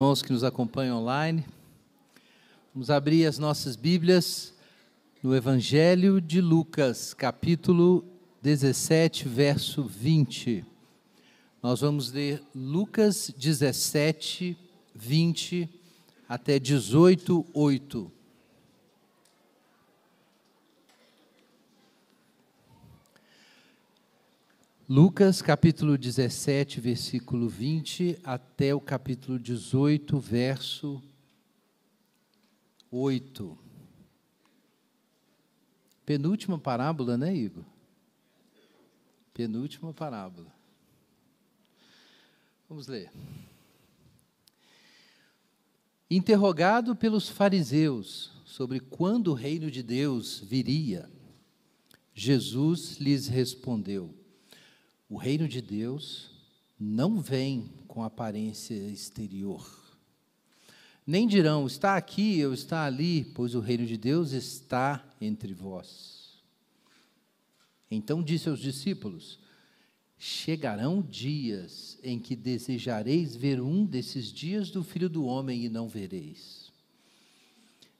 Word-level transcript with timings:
irmãos 0.00 0.22
que 0.22 0.32
nos 0.32 0.44
acompanham 0.44 1.00
online. 1.00 1.44
Vamos 2.72 2.88
abrir 2.88 3.26
as 3.26 3.36
nossas 3.36 3.74
Bíblias 3.74 4.54
no 5.20 5.34
Evangelho 5.34 6.20
de 6.20 6.40
Lucas, 6.40 7.12
capítulo 7.12 8.04
17, 8.40 9.26
verso 9.26 9.82
20. 9.82 10.64
Nós 11.60 11.80
vamos 11.80 12.12
ler 12.12 12.40
Lucas 12.54 13.34
17, 13.36 14.56
20 14.94 15.68
até 16.28 16.60
18, 16.60 17.44
8. 17.52 18.12
Lucas 24.90 25.42
capítulo 25.42 25.98
17, 25.98 26.80
versículo 26.80 27.46
20 27.46 28.18
até 28.24 28.74
o 28.74 28.80
capítulo 28.80 29.38
18, 29.38 30.18
verso 30.18 31.02
8. 32.90 33.58
Penúltima 36.06 36.58
parábola, 36.58 37.18
né, 37.18 37.36
Igor? 37.36 37.66
Penúltima 39.34 39.92
parábola. 39.92 40.50
Vamos 42.66 42.86
ler. 42.86 43.12
Interrogado 46.10 46.96
pelos 46.96 47.28
fariseus 47.28 48.32
sobre 48.46 48.80
quando 48.80 49.32
o 49.32 49.34
reino 49.34 49.70
de 49.70 49.82
Deus 49.82 50.38
viria, 50.40 51.10
Jesus 52.14 52.96
lhes 52.96 53.28
respondeu: 53.28 54.17
o 55.08 55.16
reino 55.16 55.48
de 55.48 55.62
Deus 55.62 56.30
não 56.78 57.20
vem 57.20 57.70
com 57.86 58.02
aparência 58.02 58.74
exterior. 58.74 59.66
Nem 61.06 61.26
dirão, 61.26 61.66
está 61.66 61.96
aqui 61.96 62.44
ou 62.44 62.52
está 62.52 62.84
ali, 62.84 63.24
pois 63.34 63.54
o 63.54 63.60
reino 63.60 63.86
de 63.86 63.96
Deus 63.96 64.32
está 64.32 65.02
entre 65.20 65.54
vós. 65.54 66.38
Então 67.90 68.22
disse 68.22 68.50
aos 68.50 68.60
discípulos: 68.60 69.40
Chegarão 70.18 71.00
dias 71.00 71.98
em 72.02 72.18
que 72.18 72.36
desejareis 72.36 73.34
ver 73.34 73.62
um 73.62 73.86
desses 73.86 74.30
dias 74.30 74.70
do 74.70 74.84
filho 74.84 75.08
do 75.08 75.24
homem 75.24 75.64
e 75.64 75.68
não 75.70 75.88
vereis. 75.88 76.70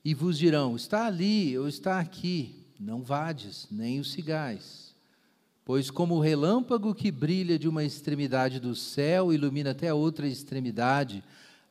E 0.04 0.12
vos 0.12 0.36
dirão: 0.36 0.76
Está 0.76 1.06
ali 1.06 1.58
ou 1.58 1.66
está 1.66 1.98
aqui, 1.98 2.66
não 2.78 3.02
vades, 3.02 3.66
nem 3.70 3.98
o 3.98 4.04
sigais 4.04 4.87
Pois, 5.68 5.90
como 5.90 6.14
o 6.14 6.20
relâmpago 6.20 6.94
que 6.94 7.10
brilha 7.10 7.58
de 7.58 7.68
uma 7.68 7.84
extremidade 7.84 8.58
do 8.58 8.74
céu 8.74 9.34
ilumina 9.34 9.72
até 9.72 9.88
a 9.88 9.94
outra 9.94 10.26
extremidade, 10.26 11.22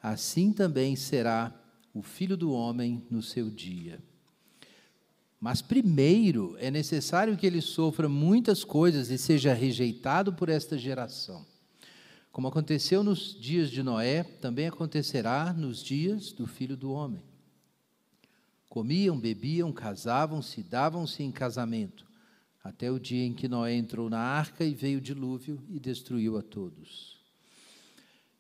assim 0.04 0.54
também 0.54 0.95
será 0.95 1.52
o 1.95 2.04
filho 2.04 2.38
do 2.38 2.52
homem 2.52 3.04
no 3.09 3.23
seu 3.23 3.50
dia. 3.50 3.98
Mas 5.42 5.64
primeiro 5.64 6.56
é 6.59 6.70
necessário 6.70 7.36
que 7.36 7.48
ele 7.48 7.59
sofra 7.59 8.08
muitas 8.08 8.64
coisas 8.64 9.09
e 9.09 9.17
seja 9.17 9.52
rejeitado 9.52 10.32
por 10.32 10.48
esta 10.48 10.78
geração. 10.78 11.44
Como 12.32 12.48
aconteceu 12.48 13.04
nos 13.04 13.36
dias 13.42 13.72
de 13.72 13.82
Noé, 13.82 14.22
também 14.22 14.67
acontecerá 14.67 15.52
nos 15.54 15.84
dias 15.84 16.32
do 16.32 16.45
filho 16.45 16.78
do 16.78 16.92
homem. 16.92 17.23
Comiam, 18.70 19.20
bebiam, 19.20 19.73
casavam-se, 19.73 20.61
davam-se 20.61 21.23
em 21.23 21.32
casamento 21.32 22.06
até 22.68 22.92
o 22.92 23.00
dia 23.00 23.26
em 23.26 23.34
que 23.34 23.48
Noé 23.48 23.76
entrou 23.76 24.10
na 24.10 24.20
arca 24.20 24.66
e 24.66 24.73
veio 24.73 24.98
o 24.98 25.02
dilúvio 25.02 25.64
e 25.70 25.80
destruiu 25.80 26.38
a 26.38 26.42
todos. 26.42 27.18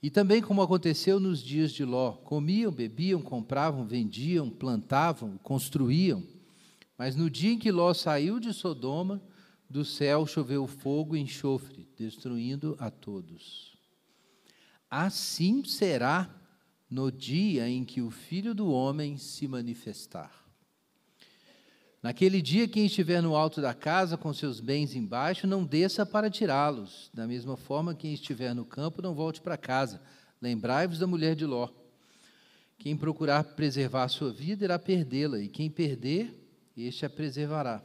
E 0.03 0.09
também 0.09 0.41
como 0.41 0.61
aconteceu 0.61 1.17
nos 1.17 1.41
dias 1.41 1.71
de 1.71 1.85
Ló, 1.85 2.11
comiam, 2.11 2.69
bebiam, 2.69 3.21
compravam, 3.21 3.87
vendiam, 3.87 4.49
plantavam, 4.49 5.37
construíam. 5.37 6.21
Mas 6.97 7.15
no 7.15 7.29
dia 7.29 7.53
em 7.53 7.57
que 7.57 7.71
Ló 7.71 7.93
saiu 7.93 8.37
de 8.37 8.53
Sodoma, 8.53 9.21
do 9.69 9.85
céu 9.85 10.27
choveu 10.27 10.67
fogo 10.67 11.15
e 11.15 11.21
enxofre, 11.21 11.87
destruindo 11.97 12.75
a 12.79 12.91
todos. 12.91 13.77
Assim 14.91 15.63
será 15.63 16.29
no 16.89 17.09
dia 17.09 17.69
em 17.69 17.85
que 17.85 18.01
o 18.01 18.11
Filho 18.11 18.53
do 18.53 18.69
Homem 18.69 19.17
se 19.17 19.47
manifestar. 19.47 20.46
Naquele 22.07 22.41
dia, 22.41 22.69
quem 22.69 22.85
estiver 22.85 23.21
no 23.21 23.35
alto 23.35 23.59
da 23.59 23.73
casa 23.73 24.15
com 24.15 24.31
seus 24.31 24.61
bens 24.61 24.95
embaixo, 24.95 25.45
não 25.45 25.65
desça 25.65 26.05
para 26.05 26.29
tirá-los. 26.29 27.11
Da 27.13 27.27
mesma 27.27 27.57
forma, 27.57 27.93
quem 27.93 28.13
estiver 28.13 28.55
no 28.55 28.63
campo, 28.63 29.01
não 29.01 29.13
volte 29.13 29.41
para 29.41 29.57
casa. 29.57 30.01
Lembrai-vos 30.41 30.99
da 30.99 31.05
mulher 31.05 31.35
de 31.35 31.45
Ló. 31.45 31.67
Quem 32.77 32.95
procurar 32.95 33.43
preservar 33.43 34.05
a 34.05 34.07
sua 34.07 34.31
vida, 34.31 34.63
irá 34.63 34.79
perdê-la, 34.79 35.37
e 35.37 35.49
quem 35.49 35.69
perder, 35.69 36.33
este 36.77 37.05
a 37.05 37.09
preservará. 37.09 37.83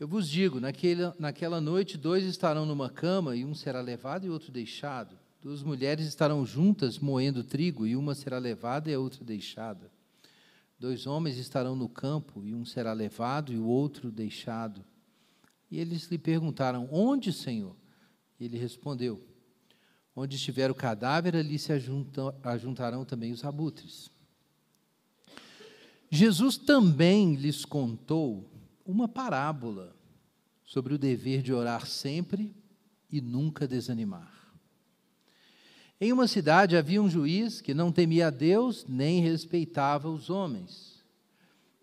Eu 0.00 0.08
vos 0.08 0.26
digo: 0.26 0.58
naquela, 0.58 1.14
naquela 1.18 1.60
noite, 1.60 1.98
dois 1.98 2.24
estarão 2.24 2.64
numa 2.64 2.88
cama, 2.88 3.36
e 3.36 3.44
um 3.44 3.54
será 3.54 3.82
levado 3.82 4.24
e 4.24 4.30
outro 4.30 4.50
deixado. 4.50 5.14
Duas 5.42 5.62
mulheres 5.62 6.06
estarão 6.06 6.46
juntas 6.46 6.98
moendo 6.98 7.44
trigo, 7.44 7.86
e 7.86 7.94
uma 7.94 8.14
será 8.14 8.38
levada 8.38 8.90
e 8.90 8.94
a 8.94 8.98
outra 8.98 9.22
deixada. 9.22 9.97
Dois 10.78 11.06
homens 11.06 11.36
estarão 11.38 11.74
no 11.74 11.88
campo, 11.88 12.44
e 12.44 12.54
um 12.54 12.64
será 12.64 12.92
levado 12.92 13.52
e 13.52 13.58
o 13.58 13.66
outro 13.66 14.12
deixado. 14.12 14.84
E 15.70 15.78
eles 15.78 16.06
lhe 16.06 16.18
perguntaram: 16.18 16.88
Onde, 16.92 17.32
Senhor? 17.32 17.76
E 18.38 18.44
ele 18.44 18.56
respondeu: 18.56 19.20
Onde 20.14 20.36
estiver 20.36 20.70
o 20.70 20.74
cadáver, 20.74 21.34
ali 21.34 21.58
se 21.58 21.72
ajuntarão 21.72 23.04
também 23.04 23.32
os 23.32 23.44
abutres. 23.44 24.10
Jesus 26.10 26.56
também 26.56 27.34
lhes 27.34 27.64
contou 27.64 28.48
uma 28.86 29.08
parábola 29.08 29.94
sobre 30.64 30.94
o 30.94 30.98
dever 30.98 31.42
de 31.42 31.52
orar 31.52 31.86
sempre 31.86 32.54
e 33.10 33.20
nunca 33.20 33.66
desanimar. 33.66 34.37
Em 36.00 36.12
uma 36.12 36.28
cidade 36.28 36.76
havia 36.76 37.02
um 37.02 37.10
juiz 37.10 37.60
que 37.60 37.74
não 37.74 37.90
temia 37.90 38.28
a 38.28 38.30
Deus 38.30 38.86
nem 38.88 39.20
respeitava 39.20 40.08
os 40.08 40.30
homens. 40.30 41.02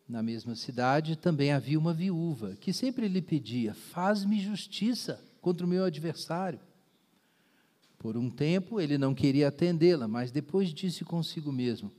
Na 0.08 0.24
mesma 0.24 0.56
cidade 0.56 1.18
também 1.18 1.52
havia 1.52 1.78
uma 1.78 1.94
viúva 1.94 2.56
que 2.56 2.72
sempre 2.72 3.10
lhe 3.10 3.22
pedia: 3.22 3.74
Faz-me 3.74 4.40
justiça 4.40 5.22
contra 5.42 5.66
o 5.66 5.70
meu 5.70 5.84
adversário. 5.84 6.62
Por 8.00 8.16
um 8.16 8.30
tempo 8.30 8.80
ele 8.80 8.98
não 8.98 9.14
queria 9.14 9.50
atendê-la, 9.50 10.08
mas 10.08 10.32
depois 10.32 10.74
disse 10.74 11.04
consigo 11.04 11.52
mesmo: 11.52 11.92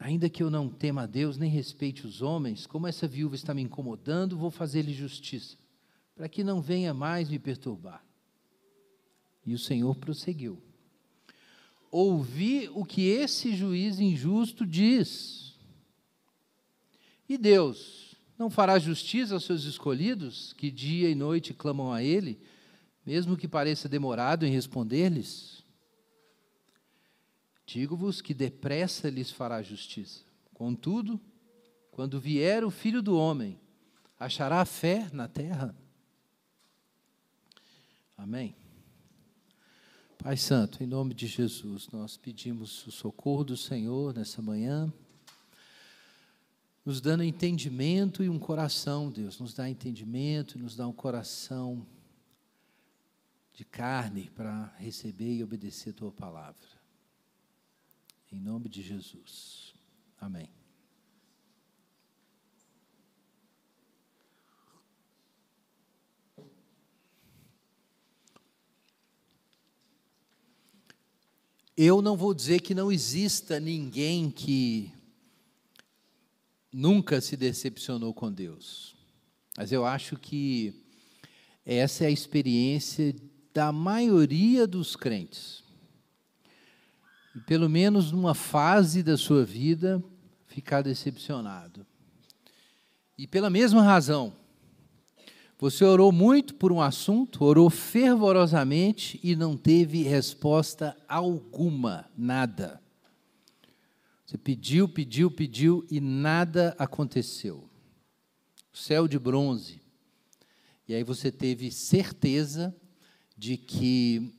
Ainda 0.00 0.28
que 0.28 0.42
eu 0.42 0.50
não 0.50 0.68
tema 0.68 1.02
a 1.02 1.06
Deus 1.06 1.36
nem 1.38 1.48
respeite 1.48 2.04
os 2.04 2.20
homens, 2.20 2.66
como 2.66 2.88
essa 2.88 3.06
viúva 3.06 3.36
está 3.36 3.54
me 3.54 3.62
incomodando, 3.62 4.36
vou 4.36 4.50
fazer-lhe 4.50 4.92
justiça, 4.92 5.56
para 6.16 6.28
que 6.28 6.42
não 6.42 6.60
venha 6.60 6.92
mais 6.92 7.28
me 7.28 7.38
perturbar. 7.38 8.04
E 9.44 9.54
o 9.54 9.58
Senhor 9.58 9.94
prosseguiu 9.94 10.65
ouvi 11.96 12.68
o 12.74 12.84
que 12.84 13.08
esse 13.08 13.54
juiz 13.56 13.98
injusto 13.98 14.66
diz. 14.66 15.54
E 17.28 17.38
Deus 17.38 18.14
não 18.38 18.50
fará 18.50 18.78
justiça 18.78 19.34
aos 19.34 19.44
seus 19.44 19.64
escolhidos, 19.64 20.52
que 20.52 20.70
dia 20.70 21.08
e 21.08 21.14
noite 21.14 21.54
clamam 21.54 21.92
a 21.92 22.02
Ele, 22.02 22.38
mesmo 23.04 23.36
que 23.36 23.48
pareça 23.48 23.88
demorado 23.88 24.44
em 24.44 24.52
responder-lhes? 24.52 25.64
Digo-vos 27.64 28.20
que 28.20 28.34
depressa 28.34 29.08
lhes 29.08 29.30
fará 29.30 29.62
justiça. 29.62 30.22
Contudo, 30.52 31.20
quando 31.90 32.20
vier 32.20 32.64
o 32.64 32.70
filho 32.70 33.00
do 33.00 33.16
homem, 33.16 33.58
achará 34.18 34.64
fé 34.64 35.08
na 35.12 35.26
terra? 35.26 35.74
Amém. 38.16 38.54
Pai 40.18 40.36
Santo, 40.36 40.82
em 40.82 40.86
nome 40.86 41.14
de 41.14 41.26
Jesus, 41.26 41.88
nós 41.92 42.16
pedimos 42.16 42.86
o 42.86 42.90
socorro 42.90 43.44
do 43.44 43.56
Senhor 43.56 44.14
nessa 44.14 44.42
manhã, 44.42 44.92
nos 46.84 47.00
dando 47.00 47.22
entendimento 47.22 48.24
e 48.24 48.28
um 48.28 48.38
coração, 48.38 49.10
Deus, 49.10 49.38
nos 49.38 49.54
dá 49.54 49.68
entendimento 49.68 50.58
e 50.58 50.60
nos 50.60 50.74
dá 50.74 50.86
um 50.88 50.92
coração 50.92 51.86
de 53.52 53.64
carne 53.64 54.30
para 54.34 54.74
receber 54.78 55.36
e 55.36 55.44
obedecer 55.44 55.90
a 55.90 55.94
tua 55.94 56.12
palavra. 56.12 56.68
Em 58.32 58.40
nome 58.40 58.68
de 58.68 58.82
Jesus. 58.82 59.74
Amém. 60.20 60.50
Eu 71.76 72.00
não 72.00 72.16
vou 72.16 72.32
dizer 72.32 72.60
que 72.60 72.74
não 72.74 72.90
exista 72.90 73.60
ninguém 73.60 74.30
que 74.30 74.90
nunca 76.72 77.20
se 77.20 77.36
decepcionou 77.36 78.14
com 78.14 78.32
Deus, 78.32 78.96
mas 79.58 79.72
eu 79.72 79.84
acho 79.84 80.16
que 80.16 80.74
essa 81.66 82.04
é 82.04 82.06
a 82.06 82.10
experiência 82.10 83.14
da 83.52 83.72
maioria 83.72 84.66
dos 84.66 84.96
crentes. 84.96 85.64
pelo 87.46 87.68
menos 87.68 88.10
numa 88.10 88.34
fase 88.34 89.02
da 89.02 89.18
sua 89.18 89.44
vida, 89.44 90.02
ficar 90.46 90.80
decepcionado. 90.80 91.86
E 93.18 93.26
pela 93.26 93.50
mesma 93.50 93.82
razão, 93.82 94.34
você 95.58 95.84
orou 95.84 96.12
muito 96.12 96.54
por 96.54 96.70
um 96.70 96.82
assunto, 96.82 97.42
orou 97.42 97.70
fervorosamente 97.70 99.18
e 99.22 99.34
não 99.34 99.56
teve 99.56 100.02
resposta 100.02 100.94
alguma, 101.08 102.10
nada. 102.16 102.80
Você 104.26 104.36
pediu, 104.36 104.86
pediu, 104.86 105.30
pediu 105.30 105.86
e 105.90 105.98
nada 105.98 106.74
aconteceu. 106.78 107.70
Céu 108.72 109.08
de 109.08 109.18
bronze. 109.18 109.80
E 110.86 110.94
aí 110.94 111.02
você 111.02 111.32
teve 111.32 111.70
certeza 111.70 112.74
de 113.36 113.56
que 113.56 114.34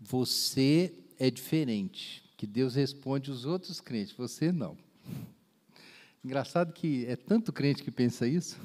você 0.00 0.92
é 1.16 1.30
diferente, 1.30 2.24
que 2.36 2.46
Deus 2.46 2.74
responde 2.74 3.30
os 3.30 3.44
outros 3.44 3.80
crentes, 3.80 4.16
você 4.16 4.50
não. 4.50 4.76
Engraçado 6.24 6.72
que 6.72 7.06
é 7.06 7.14
tanto 7.14 7.52
crente 7.52 7.82
que 7.84 7.90
pensa 7.90 8.26
isso. 8.26 8.58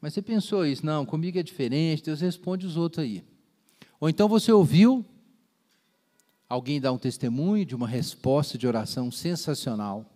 Mas 0.00 0.14
você 0.14 0.22
pensou 0.22 0.64
isso, 0.64 0.84
não, 0.84 1.04
comigo 1.04 1.38
é 1.38 1.42
diferente, 1.42 2.04
Deus 2.04 2.20
responde 2.20 2.66
os 2.66 2.76
outros 2.76 3.04
aí. 3.04 3.24
Ou 4.00 4.08
então 4.08 4.28
você 4.28 4.50
ouviu 4.50 5.04
alguém 6.48 6.80
dar 6.80 6.92
um 6.92 6.98
testemunho 6.98 7.64
de 7.66 7.74
uma 7.74 7.86
resposta 7.86 8.56
de 8.56 8.66
oração 8.66 9.10
sensacional 9.10 10.10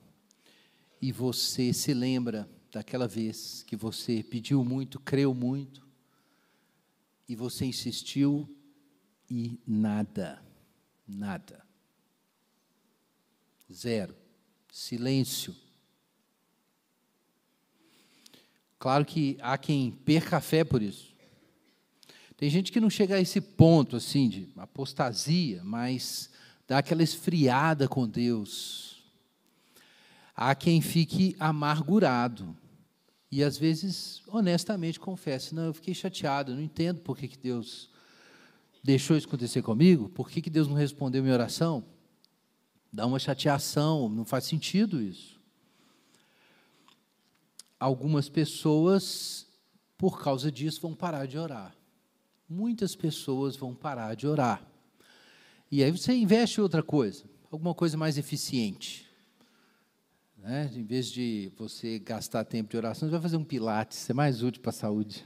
e 1.01 1.13
você 1.13 1.73
se 1.73 1.93
lembra 1.93 2.49
daquela 2.73 3.07
vez 3.07 3.63
que 3.63 3.77
você 3.77 4.23
pediu 4.23 4.65
muito, 4.65 4.99
creu 4.99 5.35
muito 5.35 5.87
e 7.29 7.37
você 7.37 7.67
insistiu 7.67 8.49
e 9.31 9.61
nada, 9.67 10.43
nada. 11.07 11.65
Zero. 13.73 14.15
Silêncio. 14.73 15.55
Claro 18.85 19.03
que 19.03 19.39
há 19.41 19.57
quem 19.57 19.93
perca 19.93 20.37
a 20.37 20.41
fé 20.43 20.63
por 20.63 20.83
isso. 20.83 21.15
Tem 22.37 22.51
gente 22.51 22.71
que 22.71 22.79
não 22.79 22.91
chega 22.91 23.15
a 23.15 23.19
esse 23.19 23.41
ponto 23.41 23.97
assim 23.97 24.29
de 24.29 24.47
apostasia, 24.59 25.63
mas 25.65 26.29
dá 26.69 26.77
aquela 26.77 27.03
esfriada 27.03 27.89
com 27.89 28.07
Deus. 28.07 29.03
Há 30.37 30.55
quem 30.55 30.83
fique 30.83 31.35
amargurado 31.41 32.55
e 33.31 33.43
às 33.43 33.57
vezes 33.57 34.21
honestamente 34.27 35.01
confesse: 35.01 35.55
não, 35.55 35.65
eu 35.65 35.73
fiquei 35.73 35.95
chateado, 35.95 36.55
não 36.55 36.61
entendo 36.61 37.01
por 37.01 37.17
que, 37.17 37.27
que 37.27 37.39
Deus 37.39 37.89
deixou 38.83 39.17
isso 39.17 39.27
acontecer 39.27 39.63
comigo, 39.63 40.11
por 40.11 40.29
que, 40.29 40.43
que 40.43 40.51
Deus 40.51 40.69
não 40.69 40.77
respondeu 40.77 41.23
minha 41.23 41.33
oração. 41.35 41.83
Dá 42.93 43.07
uma 43.07 43.19
chateação, 43.19 44.11
não 44.11 44.27
faz 44.27 44.45
sentido 44.45 45.01
isso 45.01 45.34
algumas 47.85 48.31
pessoas, 48.31 49.47
por 49.99 50.23
causa 50.23 50.51
disso, 50.51 50.81
vão 50.81 50.95
parar 50.95 51.27
de 51.27 51.37
orar. 51.37 51.77
Muitas 52.49 52.97
pessoas 52.97 53.57
vão 53.57 53.75
parar 53.75 54.15
de 54.15 54.27
orar. 54.27 54.67
E 55.71 55.85
aí 55.85 55.91
você 55.91 56.15
investe 56.15 56.61
em 56.61 56.63
outra 56.63 56.83
coisa, 56.83 57.25
alguma 57.51 57.75
coisa 57.75 57.97
mais 57.97 58.17
eficiente. 58.17 59.07
Né? 60.39 60.71
Em 60.75 60.83
vez 60.83 61.09
de 61.09 61.53
você 61.59 61.99
gastar 61.99 62.45
tempo 62.45 62.71
de 62.71 62.77
oração, 62.79 63.07
você 63.07 63.13
vai 63.13 63.21
fazer 63.21 63.37
um 63.37 63.45
pilates, 63.45 64.09
é 64.09 64.15
mais 64.15 64.43
útil 64.43 64.63
para 64.63 64.71
a 64.71 64.73
saúde. 64.73 65.23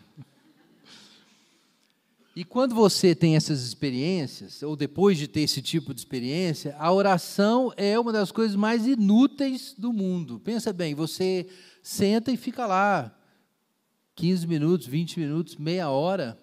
E 2.34 2.44
quando 2.44 2.72
você 2.72 3.16
tem 3.16 3.34
essas 3.34 3.64
experiências, 3.64 4.62
ou 4.62 4.76
depois 4.76 5.18
de 5.18 5.26
ter 5.26 5.40
esse 5.40 5.60
tipo 5.60 5.92
de 5.92 6.00
experiência, 6.00 6.74
a 6.78 6.92
oração 6.92 7.72
é 7.76 7.98
uma 7.98 8.12
das 8.12 8.30
coisas 8.30 8.54
mais 8.54 8.86
inúteis 8.86 9.74
do 9.76 9.92
mundo. 9.92 10.38
Pensa 10.38 10.72
bem, 10.72 10.94
você 10.94 11.48
senta 11.88 12.30
e 12.30 12.36
fica 12.36 12.66
lá 12.66 13.18
15 14.14 14.46
minutos, 14.46 14.86
20 14.86 15.18
minutos, 15.20 15.56
meia 15.56 15.88
hora, 15.88 16.38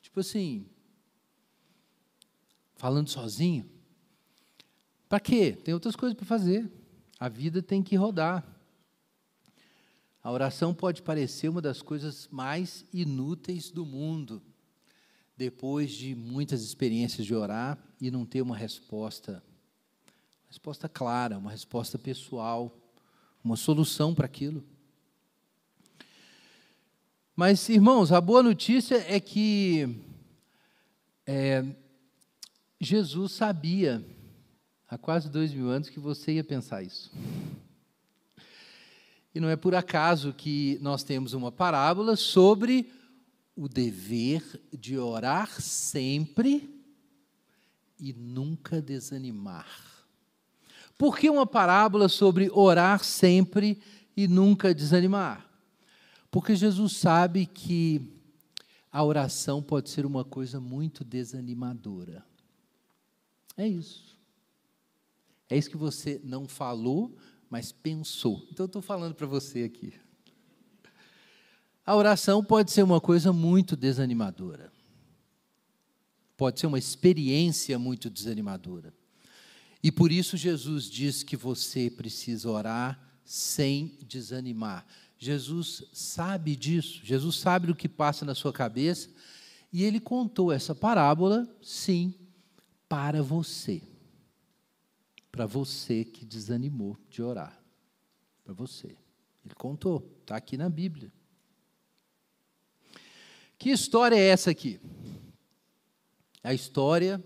tipo 0.00 0.20
assim, 0.20 0.66
falando 2.76 3.08
sozinho. 3.08 3.68
Para 5.08 5.18
quê? 5.18 5.50
Tem 5.52 5.74
outras 5.74 5.96
coisas 5.96 6.16
para 6.16 6.24
fazer. 6.24 6.70
A 7.18 7.28
vida 7.28 7.60
tem 7.60 7.82
que 7.82 7.96
rodar. 7.96 8.46
A 10.22 10.30
oração 10.30 10.72
pode 10.72 11.02
parecer 11.02 11.48
uma 11.48 11.60
das 11.60 11.82
coisas 11.82 12.28
mais 12.30 12.84
inúteis 12.92 13.72
do 13.72 13.84
mundo, 13.84 14.40
depois 15.36 15.90
de 15.90 16.14
muitas 16.14 16.62
experiências 16.62 17.26
de 17.26 17.34
orar 17.34 17.78
e 18.00 18.12
não 18.12 18.24
ter 18.24 18.42
uma 18.42 18.56
resposta, 18.56 19.42
uma 20.42 20.48
resposta 20.48 20.88
clara, 20.88 21.36
uma 21.36 21.50
resposta 21.50 21.98
pessoal, 21.98 22.78
uma 23.42 23.56
solução 23.56 24.14
para 24.14 24.26
aquilo. 24.26 24.64
Mas, 27.36 27.68
irmãos, 27.68 28.12
a 28.12 28.20
boa 28.20 28.44
notícia 28.44 29.04
é 29.08 29.18
que 29.18 29.98
é, 31.26 31.64
Jesus 32.80 33.32
sabia, 33.32 34.06
há 34.88 34.96
quase 34.96 35.28
dois 35.28 35.52
mil 35.52 35.68
anos, 35.68 35.88
que 35.88 35.98
você 35.98 36.34
ia 36.34 36.44
pensar 36.44 36.84
isso. 36.84 37.10
E 39.34 39.40
não 39.40 39.48
é 39.48 39.56
por 39.56 39.74
acaso 39.74 40.32
que 40.32 40.78
nós 40.80 41.02
temos 41.02 41.32
uma 41.32 41.50
parábola 41.50 42.14
sobre 42.14 42.92
o 43.56 43.68
dever 43.68 44.62
de 44.72 44.96
orar 44.96 45.60
sempre 45.60 46.72
e 47.98 48.12
nunca 48.12 48.80
desanimar. 48.80 49.66
Por 50.96 51.18
que 51.18 51.28
uma 51.28 51.44
parábola 51.48 52.08
sobre 52.08 52.48
orar 52.52 53.02
sempre 53.02 53.82
e 54.16 54.28
nunca 54.28 54.72
desanimar? 54.72 55.53
Porque 56.34 56.56
Jesus 56.56 56.96
sabe 56.96 57.46
que 57.46 58.12
a 58.90 59.04
oração 59.04 59.62
pode 59.62 59.88
ser 59.88 60.04
uma 60.04 60.24
coisa 60.24 60.60
muito 60.60 61.04
desanimadora. 61.04 62.26
É 63.56 63.68
isso. 63.68 64.18
É 65.48 65.56
isso 65.56 65.70
que 65.70 65.76
você 65.76 66.20
não 66.24 66.48
falou, 66.48 67.16
mas 67.48 67.70
pensou. 67.70 68.44
Então, 68.50 68.66
estou 68.66 68.82
falando 68.82 69.14
para 69.14 69.28
você 69.28 69.62
aqui. 69.62 69.94
A 71.86 71.94
oração 71.94 72.42
pode 72.42 72.72
ser 72.72 72.82
uma 72.82 73.00
coisa 73.00 73.32
muito 73.32 73.76
desanimadora. 73.76 74.72
Pode 76.36 76.58
ser 76.58 76.66
uma 76.66 76.80
experiência 76.80 77.78
muito 77.78 78.10
desanimadora. 78.10 78.92
E 79.80 79.92
por 79.92 80.10
isso 80.10 80.36
Jesus 80.36 80.90
diz 80.90 81.22
que 81.22 81.36
você 81.36 81.88
precisa 81.88 82.50
orar 82.50 83.00
sem 83.24 83.96
desanimar. 84.02 84.84
Jesus 85.24 85.84
sabe 85.92 86.54
disso, 86.54 87.00
Jesus 87.02 87.36
sabe 87.36 87.66
do 87.66 87.74
que 87.74 87.88
passa 87.88 88.26
na 88.26 88.34
sua 88.34 88.52
cabeça, 88.52 89.08
e 89.72 89.82
ele 89.82 89.98
contou 89.98 90.52
essa 90.52 90.74
parábola, 90.74 91.48
sim, 91.62 92.14
para 92.86 93.22
você. 93.22 93.82
Para 95.32 95.46
você 95.46 96.04
que 96.04 96.26
desanimou 96.26 96.96
de 97.08 97.22
orar. 97.22 97.58
Para 98.44 98.52
você. 98.52 98.96
Ele 99.44 99.54
contou, 99.56 100.14
está 100.20 100.36
aqui 100.36 100.58
na 100.58 100.68
Bíblia. 100.68 101.10
Que 103.58 103.70
história 103.70 104.16
é 104.16 104.28
essa 104.28 104.50
aqui? 104.50 104.78
A 106.42 106.52
história 106.52 107.22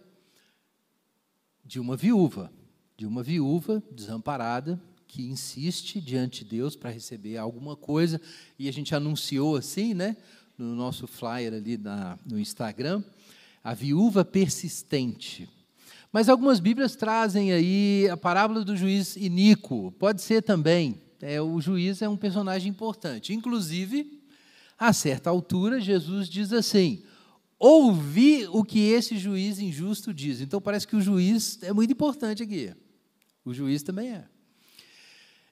de 1.64 1.80
uma 1.80 1.96
viúva, 1.96 2.52
de 2.96 3.04
uma 3.04 3.22
viúva 3.24 3.82
desamparada, 3.90 4.80
que 5.08 5.22
insiste 5.22 6.00
diante 6.00 6.44
de 6.44 6.50
Deus 6.50 6.76
para 6.76 6.90
receber 6.90 7.38
alguma 7.38 7.74
coisa, 7.74 8.20
e 8.58 8.68
a 8.68 8.72
gente 8.72 8.94
anunciou 8.94 9.56
assim, 9.56 9.94
né, 9.94 10.16
no 10.56 10.74
nosso 10.76 11.06
flyer 11.06 11.54
ali 11.54 11.78
na, 11.78 12.18
no 12.24 12.38
Instagram, 12.38 13.02
a 13.64 13.74
viúva 13.74 14.24
persistente. 14.24 15.48
Mas 16.12 16.28
algumas 16.28 16.60
Bíblias 16.60 16.94
trazem 16.94 17.52
aí 17.52 18.08
a 18.10 18.16
parábola 18.16 18.64
do 18.64 18.76
juiz 18.76 19.16
iníquo, 19.16 19.92
pode 19.98 20.22
ser 20.22 20.42
também. 20.42 21.00
É, 21.20 21.40
o 21.40 21.60
juiz 21.60 22.00
é 22.00 22.08
um 22.08 22.16
personagem 22.16 22.70
importante. 22.70 23.32
Inclusive, 23.32 24.22
a 24.78 24.92
certa 24.92 25.30
altura, 25.30 25.80
Jesus 25.80 26.28
diz 26.28 26.52
assim: 26.52 27.02
ouvi 27.58 28.46
o 28.46 28.62
que 28.62 28.78
esse 28.78 29.18
juiz 29.18 29.58
injusto 29.58 30.14
diz. 30.14 30.40
Então 30.40 30.60
parece 30.60 30.86
que 30.86 30.96
o 30.96 31.00
juiz 31.00 31.58
é 31.62 31.72
muito 31.72 31.92
importante 31.92 32.42
aqui. 32.42 32.72
O 33.44 33.52
juiz 33.52 33.82
também 33.82 34.10
é. 34.10 34.24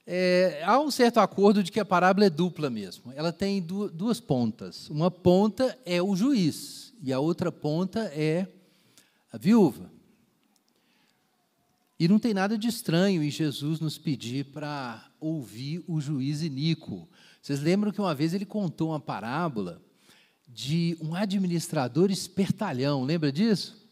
É, 0.09 0.63
há 0.65 0.79
um 0.79 0.89
certo 0.89 1.19
acordo 1.19 1.61
de 1.61 1.71
que 1.71 1.79
a 1.79 1.85
parábola 1.85 2.27
é 2.27 2.29
dupla 2.29 2.69
mesmo. 2.69 3.11
Ela 3.13 3.33
tem 3.33 3.61
duas 3.61 4.21
pontas. 4.21 4.89
Uma 4.89 5.11
ponta 5.11 5.77
é 5.85 6.01
o 6.01 6.15
juiz 6.15 6.93
e 7.03 7.11
a 7.11 7.19
outra 7.19 7.51
ponta 7.51 8.05
é 8.13 8.47
a 9.31 9.37
viúva. 9.37 9.91
E 11.99 12.07
não 12.07 12.17
tem 12.17 12.33
nada 12.33 12.57
de 12.57 12.67
estranho 12.67 13.21
em 13.21 13.29
Jesus 13.29 13.79
nos 13.81 13.97
pedir 13.97 14.45
para 14.45 15.03
ouvir 15.19 15.83
o 15.87 15.99
juiz 15.99 16.41
iníquo. 16.41 17.09
Vocês 17.41 17.59
lembram 17.59 17.91
que 17.91 17.99
uma 17.99 18.15
vez 18.15 18.33
ele 18.33 18.45
contou 18.45 18.89
uma 18.89 18.99
parábola 18.99 19.81
de 20.47 20.97
um 21.01 21.13
administrador 21.13 22.09
espertalhão, 22.11 23.03
lembra 23.03 23.31
disso? 23.31 23.85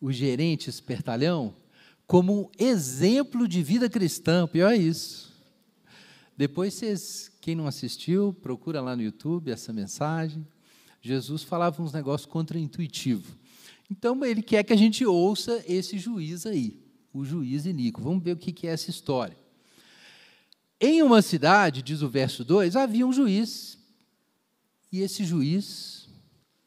O 0.00 0.12
gerente 0.12 0.68
espertalhão? 0.68 1.54
como 2.06 2.50
exemplo 2.58 3.48
de 3.48 3.62
vida 3.62 3.90
cristã, 3.90 4.46
pior 4.46 4.72
é 4.72 4.76
isso. 4.76 5.34
Depois 6.36 6.74
vocês, 6.74 7.30
quem 7.40 7.54
não 7.54 7.66
assistiu, 7.66 8.32
procura 8.42 8.80
lá 8.80 8.94
no 8.94 9.02
YouTube 9.02 9.50
essa 9.50 9.72
mensagem. 9.72 10.46
Jesus 11.00 11.42
falava 11.42 11.82
uns 11.82 11.92
negócios 11.92 12.30
contraintuitivos. 12.30 13.36
Então 13.90 14.24
ele 14.24 14.42
quer 14.42 14.62
que 14.64 14.72
a 14.72 14.76
gente 14.76 15.06
ouça 15.06 15.62
esse 15.66 15.98
juiz 15.98 16.44
aí, 16.44 16.78
o 17.12 17.24
juiz 17.24 17.64
Inico. 17.64 18.02
Vamos 18.02 18.22
ver 18.22 18.32
o 18.32 18.36
que 18.36 18.66
é 18.66 18.72
essa 18.72 18.90
história. 18.90 19.36
Em 20.78 21.02
uma 21.02 21.22
cidade, 21.22 21.80
diz 21.80 22.02
o 22.02 22.08
verso 22.08 22.44
2, 22.44 22.76
havia 22.76 23.06
um 23.06 23.12
juiz, 23.12 23.78
e 24.92 25.00
esse 25.00 25.24
juiz 25.24 26.06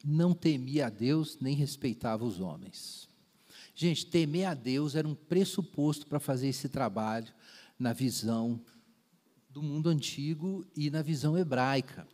não 0.04 0.32
temia 0.32 0.86
a 0.86 0.90
Deus 0.90 1.38
nem 1.40 1.54
respeitava 1.54 2.24
os 2.24 2.40
homens. 2.40 3.08
Gente, 3.74 4.06
temer 4.06 4.46
a 4.46 4.54
Deus 4.54 4.94
era 4.94 5.06
um 5.06 5.14
pressuposto 5.14 6.06
para 6.06 6.18
fazer 6.18 6.48
esse 6.48 6.68
trabalho 6.68 7.32
na 7.78 7.92
visão 7.92 8.60
do 9.50 9.62
mundo 9.62 9.88
antigo 9.88 10.64
e 10.76 10.90
na 10.90 11.02
visão 11.02 11.36
hebraica. 11.36 12.06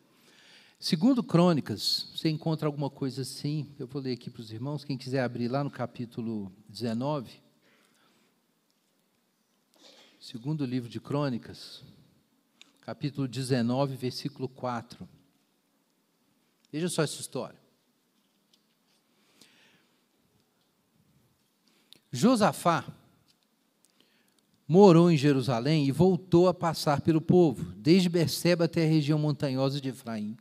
Segundo 0.78 1.23
Crônicas, 1.23 2.11
você 2.14 2.28
encontra 2.28 2.66
alguma 2.66 2.88
coisa 2.88 3.23
assim, 3.23 3.75
eu 3.78 3.87
vou 3.87 4.00
ler 4.00 4.12
aqui 4.12 4.31
para 4.31 4.40
os 4.40 4.50
irmãos, 4.52 4.85
quem 4.85 4.97
quiser 4.97 5.23
abrir 5.23 5.49
lá 5.49 5.62
no 5.62 5.71
capítulo 5.71 6.50
19. 6.69 7.43
Segundo 10.19 10.64
livro 10.64 10.88
de 10.88 11.00
Crônicas, 11.00 11.85
capítulo 12.81 13.28
19, 13.28 13.97
versículo 13.97 14.49
4. 14.49 15.07
Veja 16.73 16.88
só 16.88 17.02
essa 17.02 17.21
história. 17.21 17.59
Josafá 22.11 22.85
morou 24.67 25.11
em 25.11 25.17
Jerusalém 25.17 25.87
e 25.87 25.93
voltou 25.93 26.49
a 26.49 26.55
passar 26.55 27.01
pelo 27.01 27.21
povo, 27.21 27.73
desde 27.77 28.09
Berseba 28.09 28.65
até 28.65 28.85
a 28.85 28.89
região 28.89 29.19
montanhosa 29.19 29.81
de 29.81 29.91
Efraim, 29.91 30.37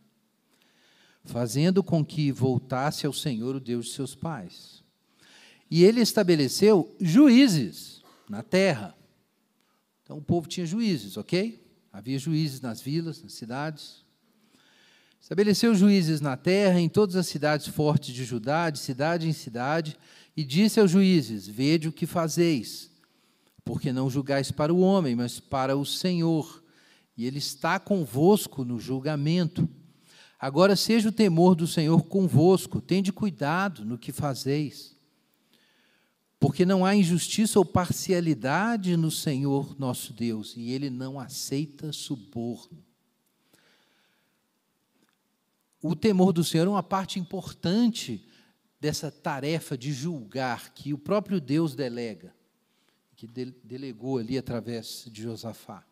fazendo 1.23 1.83
com 1.83 2.03
que 2.03 2.31
voltasse 2.31 3.05
ao 3.05 3.13
Senhor, 3.13 3.55
o 3.55 3.59
Deus 3.59 3.87
de 3.87 3.93
seus 3.93 4.15
pais. 4.15 4.83
E 5.69 5.83
ele 5.83 6.01
estabeleceu 6.01 6.95
juízes 6.99 8.01
na 8.29 8.41
terra. 8.41 8.95
Então 10.03 10.17
o 10.17 10.21
povo 10.21 10.47
tinha 10.47 10.65
juízes, 10.65 11.17
ok? 11.17 11.63
Havia 11.91 12.19
juízes 12.19 12.61
nas 12.61 12.81
vilas, 12.81 13.21
nas 13.21 13.33
cidades. 13.33 14.03
Estabeleceu 15.19 15.73
juízes 15.73 16.21
na 16.21 16.37
terra, 16.37 16.79
em 16.79 16.89
todas 16.89 17.15
as 17.15 17.27
cidades 17.27 17.67
fortes 17.67 18.13
de 18.13 18.23
Judá, 18.23 18.69
de 18.69 18.77
cidade 18.77 19.27
em 19.27 19.33
cidade, 19.33 19.97
e 20.37 20.43
disse 20.43 20.79
aos 20.79 20.91
juízes: 20.91 21.47
Vede 21.47 21.87
o 21.87 21.91
que 21.91 22.05
fazeis 22.05 22.94
porque 23.65 23.91
não 23.91 24.11
julgais 24.11 24.51
para 24.51 24.71
o 24.71 24.79
homem, 24.79 25.15
mas 25.15 25.39
para 25.39 25.75
o 25.75 25.83
Senhor, 25.83 26.63
e 27.17 27.25
Ele 27.25 27.39
está 27.39 27.79
convosco 27.79 28.63
no 28.63 28.79
julgamento. 28.79 29.67
Agora 30.39 30.75
seja 30.75 31.09
o 31.09 31.11
temor 31.11 31.55
do 31.55 31.65
Senhor 31.65 32.03
convosco, 32.03 32.79
tende 32.79 33.11
cuidado 33.11 33.83
no 33.83 33.97
que 33.97 34.11
fazeis, 34.11 34.95
porque 36.39 36.63
não 36.63 36.85
há 36.85 36.95
injustiça 36.95 37.57
ou 37.57 37.65
parcialidade 37.65 38.95
no 38.95 39.09
Senhor 39.09 39.75
nosso 39.79 40.13
Deus, 40.13 40.53
e 40.55 40.69
Ele 40.69 40.91
não 40.91 41.19
aceita 41.19 41.91
suborno. 41.91 42.85
O 45.81 45.95
temor 45.95 46.31
do 46.31 46.43
Senhor 46.43 46.67
é 46.67 46.69
uma 46.69 46.83
parte 46.83 47.19
importante 47.19 48.27
dessa 48.79 49.09
tarefa 49.09 49.75
de 49.75 49.91
julgar 49.91 50.71
que 50.73 50.93
o 50.93 50.97
próprio 50.97 51.41
Deus 51.41 51.73
delega 51.73 52.34
que 53.15 53.27
delegou 53.27 54.17
ali 54.17 54.37
através 54.37 55.07
de 55.09 55.23
Josafá. 55.23 55.85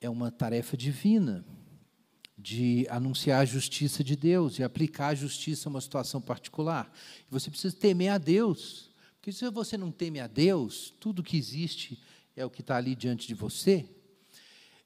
É 0.00 0.08
uma 0.08 0.30
tarefa 0.30 0.76
divina 0.76 1.44
de 2.38 2.86
anunciar 2.90 3.40
a 3.40 3.44
justiça 3.44 4.02
de 4.04 4.16
Deus 4.16 4.58
e 4.58 4.62
aplicar 4.62 5.08
a 5.08 5.14
justiça 5.14 5.68
a 5.68 5.70
uma 5.70 5.80
situação 5.80 6.20
particular. 6.20 6.90
Você 7.30 7.50
precisa 7.50 7.74
temer 7.76 8.10
a 8.10 8.18
Deus, 8.18 8.90
porque 9.16 9.32
se 9.32 9.48
você 9.50 9.76
não 9.76 9.90
teme 9.90 10.20
a 10.20 10.26
Deus, 10.26 10.94
tudo 11.00 11.22
que 11.22 11.36
existe 11.36 11.98
é 12.34 12.44
o 12.44 12.50
que 12.50 12.60
está 12.60 12.76
ali 12.76 12.94
diante 12.94 13.26
de 13.26 13.34
você. 13.34 13.88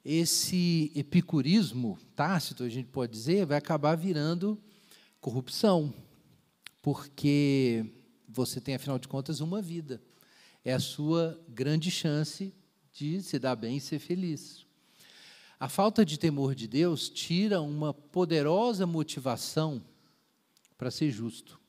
Esse 0.03 0.91
epicurismo 0.95 1.97
tácito, 2.15 2.63
a 2.63 2.69
gente 2.69 2.87
pode 2.87 3.11
dizer, 3.11 3.45
vai 3.45 3.57
acabar 3.57 3.95
virando 3.95 4.57
corrupção, 5.19 5.93
porque 6.81 7.85
você 8.27 8.59
tem, 8.59 8.75
afinal 8.75 8.97
de 8.97 9.07
contas, 9.07 9.41
uma 9.41 9.61
vida 9.61 10.01
é 10.63 10.73
a 10.73 10.79
sua 10.79 11.39
grande 11.47 11.89
chance 11.89 12.53
de 12.93 13.21
se 13.21 13.39
dar 13.39 13.55
bem 13.55 13.77
e 13.77 13.81
ser 13.81 13.99
feliz. 13.99 14.65
A 15.59 15.69
falta 15.69 16.05
de 16.05 16.17
temor 16.17 16.55
de 16.55 16.67
Deus 16.67 17.09
tira 17.09 17.61
uma 17.61 17.93
poderosa 17.93 18.87
motivação 18.87 19.83
para 20.77 20.89
ser 20.89 21.11
justo. 21.11 21.59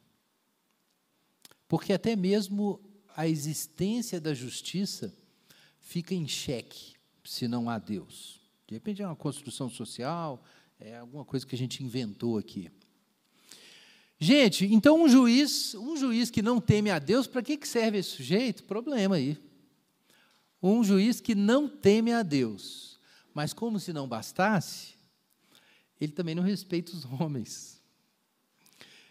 Porque 1.69 1.93
até 1.93 2.17
mesmo 2.17 2.81
a 3.17 3.29
existência 3.29 4.21
da 4.21 4.33
justiça 4.33 5.15
fica 5.79 6.15
em 6.15 6.27
xeque 6.27 6.95
se 7.25 7.47
não 7.47 7.69
há 7.69 7.79
Deus. 7.79 8.41
De 8.67 8.75
repente 8.75 9.03
é 9.03 9.07
uma 9.07 9.17
construção 9.17 9.69
social, 9.69 10.43
é 10.81 10.97
alguma 10.97 11.25
coisa 11.25 11.47
que 11.47 11.55
a 11.55 11.59
gente 11.59 11.85
inventou 11.85 12.39
aqui. 12.39 12.71
Gente, 14.23 14.67
então 14.67 15.03
um 15.03 15.09
juiz, 15.09 15.75
um 15.75 15.97
juiz 15.97 16.31
que 16.31 16.43
não 16.43 16.61
teme 16.61 16.91
a 16.91 17.01
Deus, 17.01 17.27
para 17.27 17.43
que 17.43 17.59
serve 17.67 17.99
esse 17.99 18.11
sujeito? 18.11 18.63
Problema 18.63 19.17
aí. 19.17 19.37
Um 20.63 20.85
juiz 20.85 21.21
que 21.21 21.35
não 21.35 21.69
teme 21.69 22.13
a 22.13 22.23
Deus, 22.23 23.01
mas 23.35 23.53
como 23.53 23.81
se 23.81 23.93
não 23.93 24.07
bastasse, 24.07 24.95
ele 26.01 26.13
também 26.13 26.37
não 26.37 26.43
respeita 26.45 26.93
os 26.93 27.05
homens. 27.05 27.83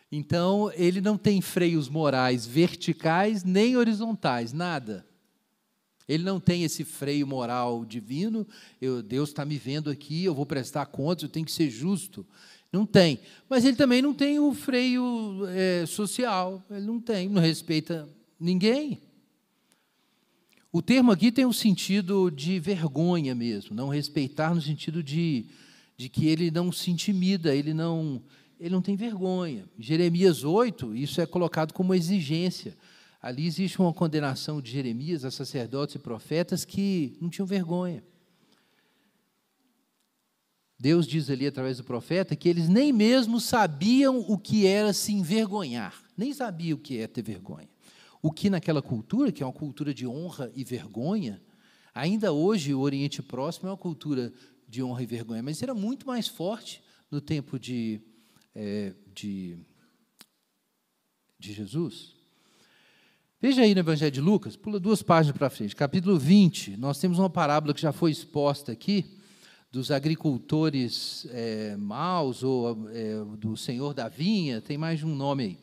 Então, 0.09 0.71
ele 0.75 1.01
não 1.01 1.17
tem 1.17 1.41
freios 1.41 1.89
morais 1.89 2.45
verticais 2.45 3.43
nem 3.43 3.75
horizontais, 3.75 4.53
nada. 4.53 5.05
Ele 6.07 6.23
não 6.23 6.39
tem 6.39 6.63
esse 6.63 6.85
freio 6.85 7.27
moral 7.27 7.83
divino, 7.83 8.47
eu, 8.81 9.03
Deus 9.03 9.27
está 9.27 9.43
me 9.43 9.57
vendo 9.57 9.89
aqui, 9.89 10.23
eu 10.23 10.33
vou 10.33 10.45
prestar 10.45 10.85
contas, 10.85 11.23
eu 11.23 11.29
tenho 11.29 11.45
que 11.45 11.51
ser 11.51 11.69
justo. 11.69 12.25
Não 12.71 12.85
tem. 12.85 13.19
Mas 13.49 13.65
ele 13.65 13.75
também 13.75 14.01
não 14.01 14.13
tem 14.13 14.39
o 14.39 14.53
freio 14.53 15.45
é, 15.49 15.85
social, 15.85 16.63
ele 16.69 16.85
não 16.85 16.99
tem, 16.99 17.27
não 17.27 17.41
respeita 17.41 18.07
ninguém. 18.39 19.01
O 20.71 20.81
termo 20.81 21.11
aqui 21.11 21.33
tem 21.33 21.45
um 21.45 21.51
sentido 21.51 22.31
de 22.31 22.57
vergonha 22.57 23.35
mesmo, 23.35 23.75
não 23.75 23.89
respeitar 23.89 24.55
no 24.55 24.61
sentido 24.61 25.03
de, 25.03 25.47
de 25.97 26.07
que 26.07 26.27
ele 26.27 26.49
não 26.49 26.71
se 26.71 26.89
intimida, 26.89 27.53
ele 27.53 27.73
não, 27.73 28.23
ele 28.57 28.69
não 28.69 28.81
tem 28.81 28.95
vergonha. 28.95 29.65
Jeremias 29.77 30.45
8, 30.45 30.95
isso 30.95 31.19
é 31.19 31.25
colocado 31.25 31.73
como 31.73 31.93
exigência. 31.93 32.77
Ali 33.21 33.45
existe 33.45 33.81
uma 33.81 33.93
condenação 33.93 34.61
de 34.61 34.71
Jeremias 34.71 35.25
a 35.25 35.29
sacerdotes 35.29 35.95
e 35.95 35.99
profetas 35.99 36.63
que 36.63 37.17
não 37.19 37.29
tinham 37.29 37.45
vergonha. 37.45 38.01
Deus 40.81 41.05
diz 41.05 41.29
ali 41.29 41.45
através 41.45 41.77
do 41.77 41.83
profeta 41.83 42.35
que 42.35 42.49
eles 42.49 42.67
nem 42.67 42.91
mesmo 42.91 43.39
sabiam 43.39 44.17
o 44.27 44.35
que 44.35 44.65
era 44.65 44.91
se 44.93 45.13
envergonhar, 45.13 46.03
nem 46.17 46.33
sabiam 46.33 46.75
o 46.75 46.81
que 46.81 46.97
é 46.97 47.05
ter 47.05 47.21
vergonha. 47.21 47.69
O 48.19 48.31
que 48.31 48.49
naquela 48.49 48.81
cultura, 48.81 49.31
que 49.31 49.43
é 49.43 49.45
uma 49.45 49.53
cultura 49.53 49.93
de 49.93 50.07
honra 50.07 50.51
e 50.55 50.63
vergonha, 50.63 51.39
ainda 51.93 52.33
hoje 52.33 52.73
o 52.73 52.79
Oriente 52.79 53.21
Próximo 53.21 53.69
é 53.69 53.71
uma 53.71 53.77
cultura 53.77 54.33
de 54.67 54.81
honra 54.81 55.03
e 55.03 55.05
vergonha, 55.05 55.43
mas 55.43 55.61
era 55.61 55.75
muito 55.75 56.07
mais 56.07 56.27
forte 56.27 56.81
no 57.11 57.21
tempo 57.21 57.59
de, 57.59 58.01
é, 58.55 58.95
de, 59.13 59.59
de 61.37 61.53
Jesus. 61.53 62.15
Veja 63.39 63.61
aí 63.61 63.75
no 63.75 63.81
Evangelho 63.81 64.11
de 64.11 64.21
Lucas, 64.21 64.55
pula 64.55 64.79
duas 64.79 65.03
páginas 65.03 65.37
para 65.37 65.51
frente, 65.51 65.75
capítulo 65.75 66.17
20, 66.17 66.75
nós 66.75 66.97
temos 66.97 67.19
uma 67.19 67.29
parábola 67.29 67.71
que 67.71 67.81
já 67.81 67.91
foi 67.91 68.09
exposta 68.09 68.71
aqui, 68.71 69.20
dos 69.71 69.89
agricultores 69.89 71.25
é, 71.31 71.77
maus 71.77 72.43
ou 72.43 72.89
é, 72.89 73.23
do 73.37 73.55
senhor 73.55 73.93
da 73.93 74.09
vinha, 74.09 74.59
tem 74.59 74.77
mais 74.77 75.01
um 75.01 75.15
nome 75.15 75.43
aí. 75.43 75.57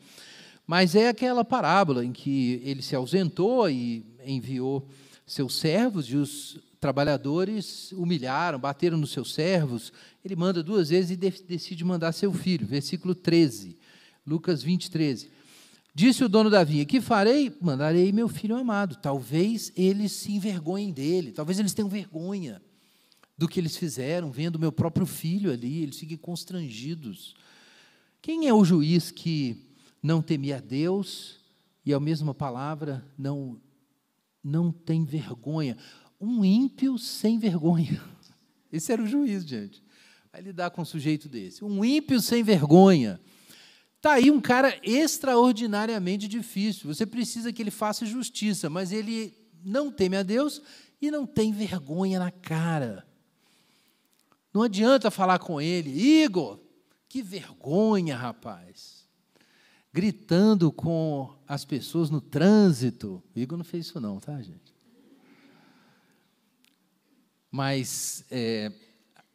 Mas 0.65 0.95
é 0.95 1.09
aquela 1.09 1.45
parábola 1.45 2.03
em 2.03 2.11
que 2.11 2.59
ele 2.63 2.81
se 2.81 2.95
ausentou 2.95 3.69
e 3.69 4.03
enviou 4.25 4.87
seus 5.27 5.59
servos 5.59 6.07
e 6.07 6.15
os 6.15 6.59
trabalhadores 6.79 7.91
humilharam, 7.91 8.57
bateram 8.57 8.97
nos 8.97 9.11
seus 9.11 9.31
servos. 9.31 9.93
Ele 10.25 10.35
manda 10.35 10.63
duas 10.63 10.89
vezes 10.89 11.11
e 11.11 11.15
decide 11.15 11.83
mandar 11.85 12.11
seu 12.11 12.33
filho. 12.33 12.65
Versículo 12.65 13.13
13, 13.13 13.77
Lucas 14.25 14.63
20, 14.63 14.89
13. 14.89 15.29
Disse 15.93 16.23
o 16.23 16.29
dono 16.29 16.49
da 16.49 16.63
vinha: 16.63 16.85
Que 16.85 16.99
farei? 16.99 17.55
Mandarei 17.61 18.11
meu 18.11 18.27
filho 18.27 18.55
amado. 18.55 18.95
Talvez 18.95 19.71
eles 19.75 20.13
se 20.13 20.31
envergonhem 20.31 20.91
dele, 20.91 21.31
talvez 21.31 21.59
eles 21.59 21.73
tenham 21.73 21.89
vergonha 21.89 22.59
do 23.39 23.47
que 23.47 23.57
eles 23.57 23.77
fizeram, 23.77 24.29
vendo 24.29 24.59
meu 24.59 24.69
próprio 24.69 25.05
filho 25.05 25.49
ali, 25.49 25.81
eles 25.81 25.97
fiquem 25.97 26.17
constrangidos. 26.17 27.37
Quem 28.21 28.49
é 28.49 28.53
o 28.53 28.65
juiz 28.65 29.11
que 29.11 29.65
não 30.03 30.21
temia 30.21 30.57
a 30.57 30.59
Deus 30.59 31.39
e, 31.85 31.93
a 31.93 32.01
mesma 32.01 32.35
palavra, 32.35 33.01
não 33.17 33.57
não 34.43 34.73
tem 34.73 35.05
vergonha. 35.05 35.77
Um 36.19 36.43
ímpio 36.43 36.97
sem 36.97 37.39
vergonha. 37.39 38.03
Esse 38.73 38.91
era 38.91 39.01
o 39.01 39.07
juiz, 39.07 39.45
gente. 39.45 39.81
Vai 40.33 40.41
lidar 40.41 40.71
com 40.71 40.81
um 40.81 40.85
sujeito 40.85 41.29
desse. 41.29 41.63
Um 41.63 41.85
ímpio 41.85 42.19
sem 42.19 42.43
vergonha. 42.43 43.21
Está 43.95 44.13
aí 44.13 44.29
um 44.29 44.41
cara 44.41 44.77
extraordinariamente 44.83 46.27
difícil. 46.27 46.93
Você 46.93 47.05
precisa 47.05 47.53
que 47.53 47.61
ele 47.61 47.71
faça 47.71 48.05
justiça, 48.05 48.69
mas 48.69 48.91
ele 48.91 49.33
não 49.63 49.89
teme 49.89 50.17
a 50.17 50.23
Deus 50.23 50.61
e 51.01 51.09
não 51.09 51.25
tem 51.25 51.53
vergonha 51.53 52.19
na 52.19 52.31
cara. 52.31 53.07
Não 54.53 54.63
adianta 54.63 55.11
falar 55.11 55.39
com 55.39 55.61
ele, 55.61 55.89
Igor, 55.89 56.59
que 57.07 57.21
vergonha, 57.21 58.15
rapaz. 58.15 59.07
Gritando 59.93 60.71
com 60.71 61.35
as 61.47 61.65
pessoas 61.65 62.09
no 62.09 62.21
trânsito. 62.21 63.23
O 63.35 63.39
Igor 63.39 63.57
não 63.57 63.65
fez 63.65 63.87
isso, 63.87 63.99
não, 63.99 64.19
tá, 64.19 64.41
gente? 64.41 64.73
Mas 67.51 68.23
é, 68.29 68.71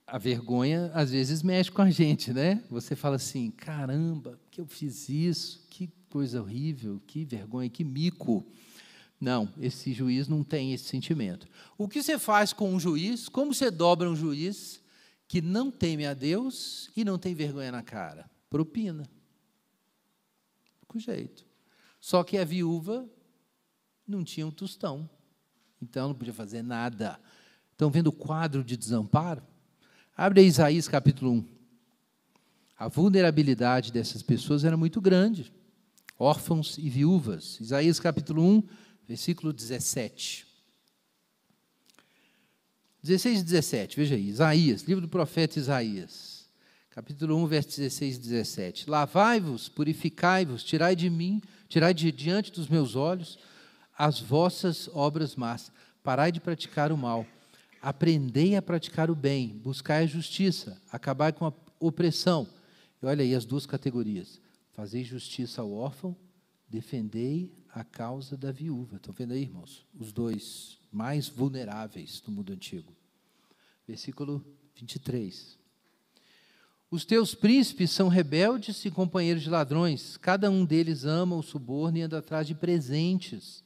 a 0.07 0.19
vergonha 0.19 0.91
às 0.95 1.11
vezes 1.11 1.43
mexe 1.43 1.71
com 1.71 1.83
a 1.83 1.91
gente, 1.91 2.33
né? 2.33 2.63
Você 2.71 2.95
fala 2.95 3.17
assim: 3.17 3.51
caramba, 3.51 4.39
que 4.51 4.61
eu 4.61 4.67
fiz 4.67 5.09
isso, 5.09 5.67
que 5.69 5.91
coisa 6.09 6.41
horrível, 6.41 7.03
que 7.07 7.25
vergonha, 7.25 7.69
que 7.69 7.83
mico. 7.83 8.47
Não, 9.21 9.49
esse 9.59 9.93
juiz 9.93 10.29
não 10.29 10.45
tem 10.45 10.73
esse 10.73 10.85
sentimento. 10.85 11.49
O 11.79 11.89
que 11.89 12.03
você 12.03 12.19
faz 12.19 12.53
com 12.53 12.73
um 12.73 12.79
juiz? 12.79 13.29
Como 13.29 13.55
você 13.55 13.71
dobra 13.71 14.09
um 14.09 14.15
juiz 14.15 14.84
que 15.27 15.41
não 15.41 15.71
teme 15.71 16.07
a 16.07 16.15
Deus 16.15 16.91
e 16.97 17.05
não 17.05 17.19
tem 17.19 17.35
vergonha 17.35 17.73
na 17.73 17.83
cara? 17.83 18.31
Propina. 18.51 19.09
Com 20.87 20.99
jeito. 20.99 21.45
Só 22.01 22.23
que 22.23 22.37
a 22.39 22.45
viúva 22.45 23.09
não 24.07 24.23
tinha 24.23 24.47
um 24.47 24.51
tostão. 24.51 25.09
Então 25.81 26.09
não 26.09 26.15
podia 26.15 26.35
fazer 26.35 26.63
nada. 26.63 27.19
Estão 27.73 27.91
vendo 27.91 28.09
o 28.09 28.13
quadro 28.13 28.63
de 28.63 28.77
desamparo? 28.77 29.43
Abre 30.17 30.41
aí 30.41 30.47
Isaías 30.47 30.87
capítulo 30.87 31.33
1. 31.33 31.45
A 32.77 32.89
vulnerabilidade 32.89 33.93
dessas 33.93 34.23
pessoas 34.23 34.65
era 34.65 34.77
muito 34.77 35.01
grande. 35.01 35.53
Órfãos 36.19 36.79
e 36.79 36.89
viúvas. 36.89 37.59
Isaías 37.61 37.99
capítulo 37.99 38.43
1, 38.43 38.63
versículo 39.09 39.53
17. 39.53 40.54
16 43.05 43.41
e 43.41 43.45
17, 43.45 43.97
veja 43.99 44.15
aí, 44.15 44.29
Isaías, 44.29 44.85
livro 44.85 45.03
do 45.03 45.09
profeta 45.09 45.59
Isaías, 45.59 46.49
capítulo 46.89 47.37
1, 47.37 47.47
verso 47.49 47.69
16 47.77 48.17
e 48.17 48.19
17. 48.19 48.89
Lavai-vos, 48.89 49.69
purificai-vos, 49.69 50.65
tirai 50.65 50.97
de 50.97 51.11
mim, 51.11 51.43
tirai 51.69 51.93
de 51.93 52.11
diante 52.11 52.51
dos 52.51 52.67
meus 52.67 52.97
olhos 52.97 53.39
as 53.95 54.21
vossas 54.21 54.89
obras 54.95 55.37
más, 55.37 55.71
parai 56.03 56.33
de 56.33 56.41
praticar 56.41 56.91
o 56.91 56.97
mal, 56.97 57.27
aprendei 57.83 58.57
a 58.57 58.63
praticar 58.63 59.11
o 59.11 59.15
bem, 59.15 59.49
buscai 59.49 60.05
a 60.05 60.07
justiça, 60.07 60.81
acabai 60.91 61.35
com 61.35 61.45
a 61.45 61.53
opressão. 61.79 62.49
E 63.03 63.05
olha 63.05 63.23
aí 63.23 63.35
as 63.35 63.45
duas 63.45 63.67
categorias, 63.67 64.41
fazei 64.73 65.05
justiça 65.05 65.61
ao 65.61 65.71
órfão, 65.71 66.17
defendei 66.71 67.53
a 67.69 67.85
causa 67.85 68.35
da 68.35 68.51
viúva. 68.51 68.97
Estão 68.97 69.13
vendo 69.13 69.33
aí, 69.33 69.43
irmãos? 69.43 69.85
Os 69.95 70.11
dois 70.11 70.79
mais 70.95 71.29
vulneráveis 71.29 72.21
do 72.21 72.31
mundo 72.31 72.53
antigo. 72.53 72.95
Versículo 73.87 74.45
23. 74.77 75.59
Os 76.89 77.05
teus 77.05 77.35
príncipes 77.35 77.91
são 77.91 78.07
rebeldes 78.07 78.85
e 78.85 78.91
companheiros 78.93 79.43
de 79.43 79.51
ladrões. 79.51 80.17
Cada 80.17 80.49
um 80.49 80.65
deles 80.65 81.05
ama 81.05 81.35
o 81.35 81.43
suborno 81.43 81.99
e 81.99 82.03
anda 82.03 82.19
atrás 82.19 82.47
de 82.47 82.55
presentes. 82.55 83.65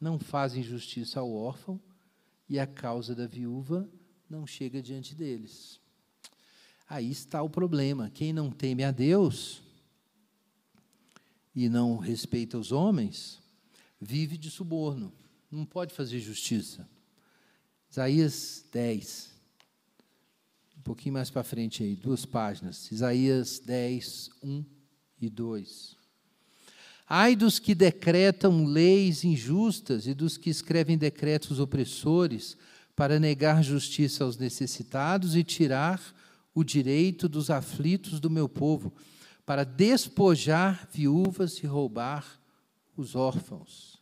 Não 0.00 0.18
fazem 0.18 0.60
justiça 0.62 1.20
ao 1.20 1.32
órfão 1.32 1.80
e 2.48 2.58
a 2.58 2.66
causa 2.66 3.14
da 3.14 3.28
viúva 3.28 3.88
não 4.28 4.44
chega 4.44 4.82
diante 4.82 5.14
deles. 5.14 5.80
Aí 6.88 7.08
está 7.08 7.40
o 7.40 7.48
problema. 7.48 8.10
Quem 8.10 8.32
não 8.32 8.50
teme 8.50 8.82
a 8.82 8.90
Deus 8.90 9.62
e 11.54 11.68
não 11.68 11.96
respeita 11.98 12.58
os 12.58 12.72
homens, 12.72 13.40
vive 14.00 14.36
de 14.36 14.50
suborno 14.50 15.12
não 15.50 15.64
pode 15.64 15.94
fazer 15.94 16.20
justiça. 16.20 16.88
Isaías 17.90 18.64
10. 18.72 19.30
Um 20.78 20.82
pouquinho 20.82 21.14
mais 21.14 21.30
para 21.30 21.42
frente 21.42 21.82
aí, 21.82 21.96
duas 21.96 22.24
páginas. 22.24 22.90
Isaías 22.92 23.58
10, 23.58 24.30
1 24.42 24.64
e 25.20 25.28
2. 25.28 25.96
Ai 27.08 27.34
dos 27.34 27.58
que 27.58 27.74
decretam 27.74 28.66
leis 28.66 29.24
injustas 29.24 30.06
e 30.06 30.12
dos 30.12 30.36
que 30.36 30.50
escrevem 30.50 30.98
decretos 30.98 31.58
opressores 31.58 32.56
para 32.94 33.18
negar 33.18 33.62
justiça 33.62 34.24
aos 34.24 34.36
necessitados 34.36 35.34
e 35.34 35.42
tirar 35.42 36.02
o 36.54 36.62
direito 36.62 37.28
dos 37.28 37.48
aflitos 37.48 38.20
do 38.20 38.28
meu 38.28 38.48
povo, 38.48 38.92
para 39.46 39.64
despojar 39.64 40.88
viúvas 40.92 41.58
e 41.58 41.66
roubar 41.66 42.26
os 42.96 43.14
órfãos. 43.14 43.97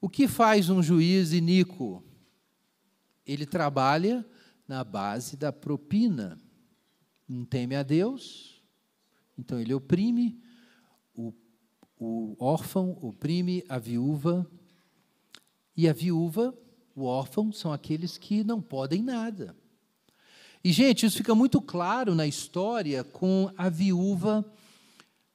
O 0.00 0.08
que 0.08 0.28
faz 0.28 0.68
um 0.68 0.80
juiz 0.80 1.32
iníquo? 1.32 2.04
Ele 3.26 3.44
trabalha 3.44 4.24
na 4.66 4.84
base 4.84 5.36
da 5.36 5.52
propina. 5.52 6.40
Não 7.28 7.44
teme 7.44 7.74
a 7.74 7.82
Deus, 7.82 8.62
então 9.36 9.60
ele 9.60 9.74
oprime 9.74 10.40
o, 11.14 11.34
o 11.98 12.36
órfão, 12.38 12.96
oprime 13.02 13.64
a 13.68 13.76
viúva. 13.78 14.48
E 15.76 15.88
a 15.88 15.92
viúva, 15.92 16.56
o 16.94 17.04
órfão, 17.04 17.52
são 17.52 17.72
aqueles 17.72 18.16
que 18.16 18.44
não 18.44 18.62
podem 18.62 19.02
nada. 19.02 19.54
E, 20.62 20.72
gente, 20.72 21.06
isso 21.06 21.18
fica 21.18 21.34
muito 21.34 21.60
claro 21.60 22.14
na 22.14 22.26
história 22.26 23.02
com 23.02 23.52
a 23.56 23.68
viúva, 23.68 24.44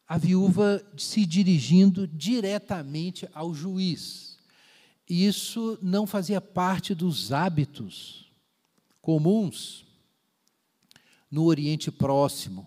a 0.08 0.17
viúva 0.17 0.84
se 0.97 1.26
dirigindo 1.26 2.08
diretamente 2.08 3.28
ao 3.34 3.54
juiz 3.54 4.33
isso 5.13 5.78
não 5.82 6.08
fazia 6.08 6.39
parte 6.39 6.95
dos 6.95 7.32
hábitos 7.34 8.32
comuns 9.02 9.86
no 11.30 11.43
Oriente 11.43 11.91
Próximo, 11.91 12.65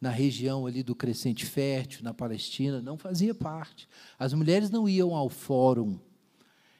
na 0.00 0.08
região 0.10 0.66
ali 0.66 0.82
do 0.82 0.94
Crescente 0.94 1.44
Fértil, 1.44 2.02
na 2.02 2.14
Palestina, 2.14 2.80
não 2.80 2.96
fazia 2.96 3.34
parte. 3.34 3.88
As 4.18 4.32
mulheres 4.32 4.70
não 4.70 4.88
iam 4.88 5.14
ao 5.14 5.28
fórum, 5.28 5.98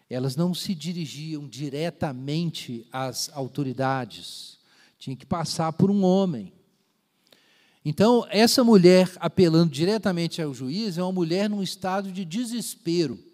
elas 0.08 0.36
não 0.36 0.54
se 0.54 0.74
dirigiam 0.74 1.46
diretamente 1.46 2.86
às 2.90 3.30
autoridades, 3.34 4.58
tinha 4.98 5.16
que 5.16 5.26
passar 5.26 5.72
por 5.74 5.90
um 5.90 6.02
homem. 6.02 6.52
Então, 7.84 8.26
essa 8.30 8.64
mulher 8.64 9.12
apelando 9.20 9.70
diretamente 9.70 10.40
ao 10.40 10.54
juiz 10.54 10.96
é 10.96 11.02
uma 11.02 11.12
mulher 11.12 11.50
num 11.50 11.62
estado 11.62 12.10
de 12.10 12.24
desespero 12.24 13.33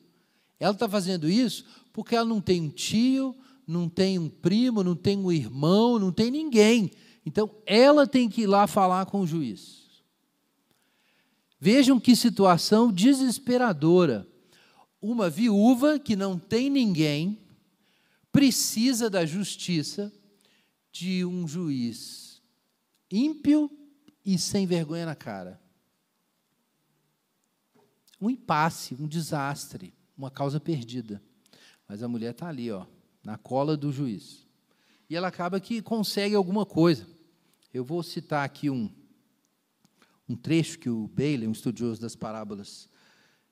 ela 0.60 0.74
está 0.74 0.86
fazendo 0.86 1.28
isso 1.28 1.64
porque 1.92 2.14
ela 2.14 2.26
não 2.26 2.40
tem 2.40 2.60
um 2.60 2.68
tio, 2.68 3.34
não 3.66 3.88
tem 3.88 4.18
um 4.18 4.28
primo, 4.28 4.84
não 4.84 4.94
tem 4.94 5.18
um 5.18 5.32
irmão, 5.32 5.98
não 5.98 6.12
tem 6.12 6.30
ninguém. 6.30 6.90
Então, 7.24 7.50
ela 7.66 8.06
tem 8.06 8.28
que 8.28 8.42
ir 8.42 8.46
lá 8.46 8.66
falar 8.66 9.06
com 9.06 9.20
o 9.20 9.26
juiz. 9.26 9.88
Vejam 11.58 11.98
que 11.98 12.14
situação 12.14 12.92
desesperadora. 12.92 14.26
Uma 15.00 15.30
viúva 15.30 15.98
que 15.98 16.14
não 16.14 16.38
tem 16.38 16.68
ninguém 16.68 17.38
precisa 18.30 19.08
da 19.08 19.24
justiça 19.24 20.12
de 20.92 21.24
um 21.24 21.48
juiz 21.48 22.42
ímpio 23.10 23.70
e 24.24 24.38
sem 24.38 24.66
vergonha 24.66 25.06
na 25.06 25.14
cara. 25.14 25.60
Um 28.20 28.28
impasse, 28.28 28.94
um 28.94 29.06
desastre 29.06 29.94
uma 30.20 30.30
causa 30.30 30.60
perdida. 30.60 31.22
Mas 31.88 32.02
a 32.02 32.08
mulher 32.08 32.32
está 32.32 32.46
ali, 32.46 32.70
ó, 32.70 32.84
na 33.24 33.38
cola 33.38 33.74
do 33.74 33.90
juiz. 33.90 34.46
E 35.08 35.16
ela 35.16 35.28
acaba 35.28 35.58
que 35.58 35.80
consegue 35.80 36.34
alguma 36.34 36.66
coisa. 36.66 37.06
Eu 37.72 37.82
vou 37.82 38.02
citar 38.02 38.44
aqui 38.44 38.68
um, 38.68 38.90
um 40.28 40.36
trecho 40.36 40.78
que 40.78 40.90
o 40.90 41.08
Bailey, 41.08 41.48
um 41.48 41.52
estudioso 41.52 42.02
das 42.02 42.14
parábolas, 42.14 42.86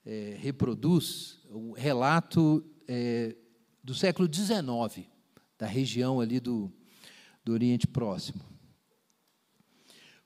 é, 0.04 0.36
reproduz, 0.38 1.40
o 1.50 1.70
um 1.70 1.72
relato 1.72 2.62
é, 2.86 3.34
do 3.82 3.94
século 3.94 4.28
XIX, 4.30 5.06
da 5.56 5.66
região 5.66 6.20
ali 6.20 6.38
do, 6.38 6.70
do 7.42 7.54
Oriente 7.54 7.86
Próximo. 7.86 8.42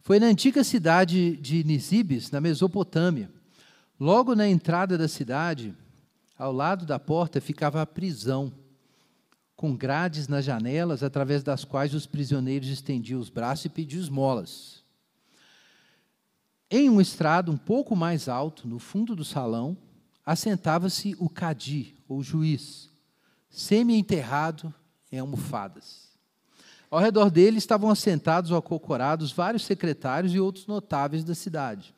Foi 0.01 0.19
na 0.19 0.27
antiga 0.27 0.65
cidade 0.65 1.37
de 1.37 1.63
Nisibis, 1.63 2.33
na 2.33 2.41
Mesopotâmia. 2.41 3.31
Logo 4.01 4.35
na 4.35 4.49
entrada 4.49 4.99
da 4.99 5.07
cidade, 5.07 5.73
ao 6.43 6.51
lado 6.51 6.85
da 6.85 6.99
porta 6.99 7.41
ficava 7.41 7.81
a 7.81 7.87
prisão, 7.87 8.53
com 9.55 9.77
grades 9.77 10.27
nas 10.27 10.45
janelas, 10.45 11.05
através 11.05 11.45
das 11.45 11.65
quais 11.65 11.95
os 11.95 12.05
prisioneiros 12.05 12.69
estendiam 12.69 13.21
os 13.21 13.31
braços 13.31 13.67
e 13.67 13.69
pediam 13.69 14.03
esmolas. 14.03 14.83
Em 16.69 16.91
um 16.91 17.01
estrado 17.01 17.53
um 17.53 17.57
pouco 17.57 17.95
mais 17.95 18.29
alto, 18.29 18.67
no 18.67 18.81
fundo 18.81 19.15
do 19.15 19.25
salão, 19.25 19.77
assentava-se 20.27 21.15
o 21.21 21.29
cadi, 21.29 21.95
ou 22.09 22.25
juiz, 22.25 22.91
semi-enterrado 23.49 24.75
em 25.13 25.21
almofadas. 25.21 26.09
Ao 26.91 26.99
redor 26.99 27.31
dele 27.31 27.59
estavam 27.59 27.89
assentados 27.89 28.51
ou 28.51 28.57
acocorados 28.57 29.31
vários 29.31 29.63
secretários 29.65 30.35
e 30.35 30.41
outros 30.41 30.67
notáveis 30.67 31.23
da 31.23 31.37
cidade. 31.37 31.95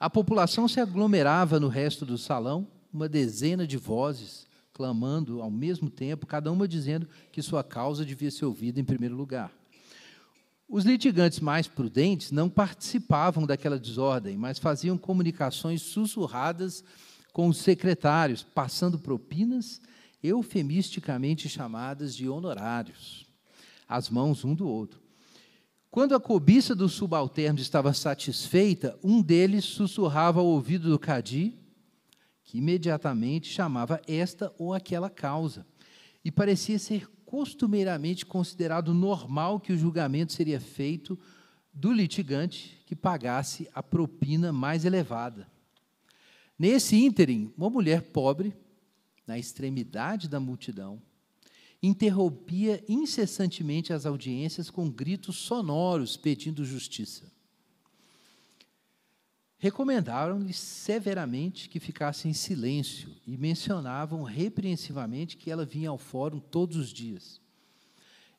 A 0.00 0.10
população 0.10 0.66
se 0.66 0.80
aglomerava 0.80 1.60
no 1.60 1.68
resto 1.68 2.04
do 2.04 2.18
salão, 2.18 2.66
uma 2.92 3.08
dezena 3.08 3.66
de 3.66 3.76
vozes 3.76 4.46
clamando 4.72 5.42
ao 5.42 5.50
mesmo 5.50 5.90
tempo, 5.90 6.26
cada 6.26 6.52
uma 6.52 6.68
dizendo 6.68 7.08
que 7.32 7.42
sua 7.42 7.64
causa 7.64 8.04
devia 8.04 8.30
ser 8.30 8.44
ouvida 8.44 8.78
em 8.78 8.84
primeiro 8.84 9.16
lugar. 9.16 9.52
Os 10.68 10.84
litigantes 10.84 11.40
mais 11.40 11.66
prudentes 11.66 12.30
não 12.30 12.48
participavam 12.48 13.46
daquela 13.46 13.78
desordem, 13.78 14.36
mas 14.36 14.58
faziam 14.58 14.98
comunicações 14.98 15.82
sussurradas 15.82 16.84
com 17.32 17.48
os 17.48 17.58
secretários, 17.58 18.42
passando 18.42 18.98
propinas 18.98 19.80
eufemisticamente 20.22 21.48
chamadas 21.48 22.14
de 22.14 22.28
honorários, 22.28 23.26
às 23.88 24.10
mãos 24.10 24.44
um 24.44 24.54
do 24.54 24.68
outro. 24.68 25.00
Quando 25.90 26.14
a 26.14 26.20
cobiça 26.20 26.74
do 26.74 26.88
subalterno 26.88 27.58
estava 27.58 27.94
satisfeita, 27.94 28.98
um 29.02 29.22
deles 29.22 29.64
sussurrava 29.64 30.40
ao 30.40 30.46
ouvido 30.46 30.90
do 30.90 30.98
Cadi, 30.98 31.56
que 32.48 32.56
imediatamente 32.56 33.46
chamava 33.46 34.00
esta 34.08 34.50
ou 34.58 34.72
aquela 34.72 35.10
causa. 35.10 35.66
E 36.24 36.32
parecia 36.32 36.78
ser 36.78 37.06
costumeiramente 37.26 38.24
considerado 38.24 38.94
normal 38.94 39.60
que 39.60 39.70
o 39.70 39.76
julgamento 39.76 40.32
seria 40.32 40.58
feito 40.58 41.18
do 41.74 41.92
litigante 41.92 42.82
que 42.86 42.96
pagasse 42.96 43.68
a 43.74 43.82
propina 43.82 44.50
mais 44.50 44.86
elevada. 44.86 45.46
Nesse 46.58 46.96
ínterim, 46.96 47.52
uma 47.54 47.68
mulher 47.68 48.00
pobre, 48.00 48.56
na 49.26 49.38
extremidade 49.38 50.26
da 50.26 50.40
multidão, 50.40 51.02
interrompia 51.82 52.82
incessantemente 52.88 53.92
as 53.92 54.06
audiências 54.06 54.70
com 54.70 54.90
gritos 54.90 55.36
sonoros 55.36 56.16
pedindo 56.16 56.64
justiça 56.64 57.30
recomendaram-lhe 59.58 60.52
severamente 60.52 61.68
que 61.68 61.80
ficasse 61.80 62.28
em 62.28 62.32
silêncio 62.32 63.14
e 63.26 63.36
mencionavam 63.36 64.22
repreensivamente 64.22 65.36
que 65.36 65.50
ela 65.50 65.66
vinha 65.66 65.90
ao 65.90 65.98
fórum 65.98 66.38
todos 66.38 66.76
os 66.76 66.92
dias. 66.92 67.40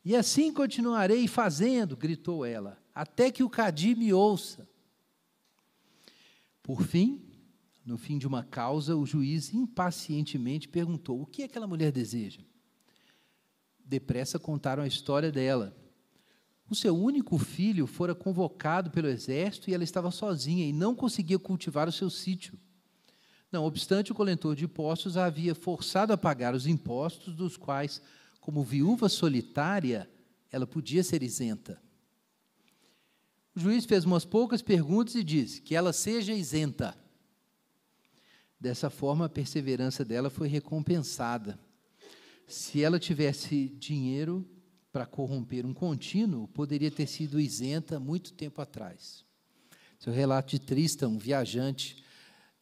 E 0.04 0.16
assim 0.16 0.52
continuarei 0.54 1.28
fazendo, 1.28 1.98
gritou 1.98 2.46
ela, 2.46 2.82
até 2.96 3.30
que 3.30 3.44
o 3.44 3.50
Cadi 3.50 3.96
me 3.96 4.14
ouça. 4.14 4.68
Por 6.64 6.84
fim, 6.84 7.22
no 7.86 7.98
fim 7.98 8.18
de 8.18 8.26
uma 8.26 8.44
causa, 8.44 8.96
o 8.96 9.06
juiz 9.06 9.54
impacientemente 9.54 10.70
perguntou: 10.70 11.22
O 11.22 11.26
que 11.26 11.44
aquela 11.44 11.68
mulher 11.68 11.92
deseja? 11.92 12.42
Depressa 13.84 14.40
contaram 14.40 14.84
a 14.84 14.88
história 14.88 15.32
dela 15.32 15.76
o 16.70 16.76
seu 16.76 16.96
único 16.96 17.38
filho 17.38 17.88
fora 17.88 18.14
convocado 18.14 18.92
pelo 18.92 19.08
exército 19.08 19.70
e 19.70 19.74
ela 19.74 19.84
estava 19.84 20.12
sozinha 20.12 20.66
e 20.66 20.72
não 20.72 20.94
conseguia 20.94 21.40
cultivar 21.40 21.90
o 21.90 21.92
seu 21.92 22.10
sítio. 22.10 22.60
Não 23.52 23.66
obstante, 23.66 24.12
o 24.12 24.16
coletor 24.16 24.56
de 24.56 24.66
impostos 24.66 25.18
a 25.18 25.26
havia 25.26 25.56
forçado 25.56 26.14
a 26.14 26.18
pagar 26.18 26.54
os 26.54 26.68
impostos, 26.68 27.34
dos 27.34 27.58
quais, 27.58 28.00
como 28.40 28.64
viúva 28.64 29.10
solitária, 29.10 30.08
ela 30.52 30.68
podia 30.68 31.04
ser 31.04 31.24
isenta. 31.24 31.82
O 33.56 33.60
juiz 33.60 33.86
fez 33.86 34.06
umas 34.06 34.24
poucas 34.24 34.62
perguntas 34.62 35.16
e 35.16 35.24
disse 35.24 35.62
que 35.62 35.74
ela 35.74 35.92
seja 35.92 36.34
isenta. 36.34 36.96
Dessa 38.60 38.92
forma, 38.92 39.26
a 39.26 39.30
perseverança 39.30 40.06
dela 40.06 40.30
foi 40.30 40.48
recompensada. 40.48 41.60
Se 42.46 42.84
ela 42.84 43.00
tivesse 43.00 43.70
dinheiro, 43.70 44.48
para 44.92 45.06
corromper 45.06 45.66
um 45.66 45.74
contínuo 45.74 46.48
poderia 46.48 46.90
ter 46.90 47.08
sido 47.08 47.40
isenta 47.40 48.00
muito 48.00 48.34
tempo 48.34 48.62
atrás. 48.62 49.24
Esse 50.00 50.10
é 50.10 50.14
relato 50.14 50.52
de 50.52 50.60
Tristan, 50.60 51.10
um 51.10 51.18
viajante 51.18 52.04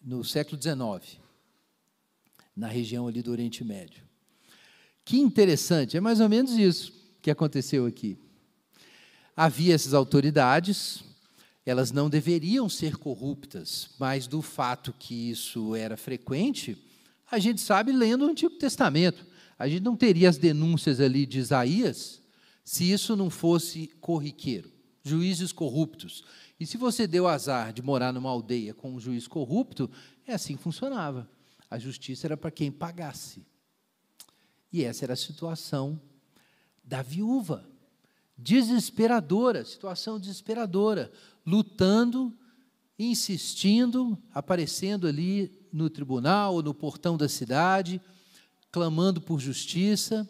no 0.01 0.23
século 0.23 0.59
XIX, 0.61 1.19
na 2.55 2.67
região 2.67 3.07
ali 3.07 3.21
do 3.21 3.31
Oriente 3.31 3.63
Médio. 3.63 4.03
Que 5.05 5.19
interessante, 5.19 5.95
é 5.95 6.01
mais 6.01 6.19
ou 6.19 6.27
menos 6.27 6.53
isso 6.53 6.91
que 7.21 7.29
aconteceu 7.29 7.85
aqui. 7.85 8.17
Havia 9.35 9.75
essas 9.75 9.93
autoridades, 9.93 11.03
elas 11.63 11.91
não 11.91 12.09
deveriam 12.09 12.67
ser 12.67 12.97
corruptas, 12.97 13.91
mas 13.99 14.25
do 14.25 14.41
fato 14.41 14.91
que 14.97 15.29
isso 15.29 15.75
era 15.75 15.95
frequente, 15.95 16.75
a 17.29 17.37
gente 17.37 17.61
sabe 17.61 17.91
lendo 17.91 18.25
o 18.25 18.29
Antigo 18.29 18.55
Testamento. 18.55 19.26
A 19.57 19.67
gente 19.67 19.83
não 19.83 19.95
teria 19.95 20.29
as 20.29 20.37
denúncias 20.37 20.99
ali 20.99 21.25
de 21.25 21.39
Isaías 21.39 22.21
se 22.63 22.91
isso 22.91 23.15
não 23.15 23.29
fosse 23.29 23.87
corriqueiro. 23.99 24.71
Juízes 25.03 25.51
corruptos. 25.51 26.23
E 26.59 26.65
se 26.65 26.77
você 26.77 27.07
deu 27.07 27.27
azar 27.27 27.71
de 27.71 27.81
morar 27.81 28.11
numa 28.11 28.29
aldeia 28.29 28.73
com 28.73 28.93
um 28.93 28.99
juiz 28.99 29.27
corrupto, 29.27 29.89
é 30.25 30.33
assim 30.33 30.57
que 30.57 30.63
funcionava. 30.63 31.29
A 31.69 31.79
justiça 31.79 32.27
era 32.27 32.37
para 32.37 32.51
quem 32.51 32.71
pagasse. 32.71 33.45
E 34.71 34.83
essa 34.83 35.05
era 35.05 35.13
a 35.13 35.17
situação 35.17 35.99
da 36.83 37.01
viúva. 37.01 37.67
Desesperadora, 38.37 39.65
situação 39.65 40.19
desesperadora, 40.19 41.11
lutando, 41.45 42.37
insistindo, 42.99 44.17
aparecendo 44.33 45.07
ali 45.07 45.51
no 45.71 45.89
tribunal 45.89 46.55
ou 46.55 46.63
no 46.63 46.73
portão 46.73 47.17
da 47.17 47.29
cidade 47.29 48.01
clamando 48.77 49.19
por 49.19 49.39
justiça, 49.39 50.29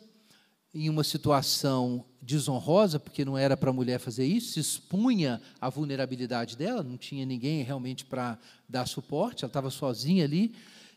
em 0.73 0.89
uma 0.89 1.03
situação 1.03 2.05
desonrosa, 2.21 2.97
porque 2.97 3.25
não 3.25 3.37
era 3.37 3.57
para 3.57 3.71
a 3.71 3.73
mulher 3.73 3.99
fazer 3.99 4.25
isso, 4.25 4.53
se 4.53 4.61
expunha 4.61 5.41
à 5.59 5.69
vulnerabilidade 5.69 6.55
dela, 6.55 6.81
não 6.81 6.95
tinha 6.95 7.25
ninguém 7.25 7.61
realmente 7.61 8.05
para 8.05 8.39
dar 8.69 8.87
suporte, 8.87 9.43
ela 9.43 9.49
estava 9.49 9.69
sozinha 9.69 10.23
ali. 10.23 10.55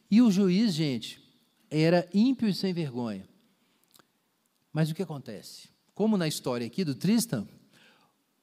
E 0.08 0.22
o 0.22 0.30
juiz, 0.30 0.74
gente, 0.74 1.20
era 1.68 2.08
ímpio 2.14 2.48
e 2.48 2.54
sem 2.54 2.72
vergonha. 2.72 3.28
Mas 4.72 4.88
o 4.88 4.94
que 4.94 5.02
acontece? 5.02 5.70
Como 5.92 6.16
na 6.16 6.28
história 6.28 6.64
aqui 6.64 6.84
do 6.84 6.94
Tristan, 6.94 7.48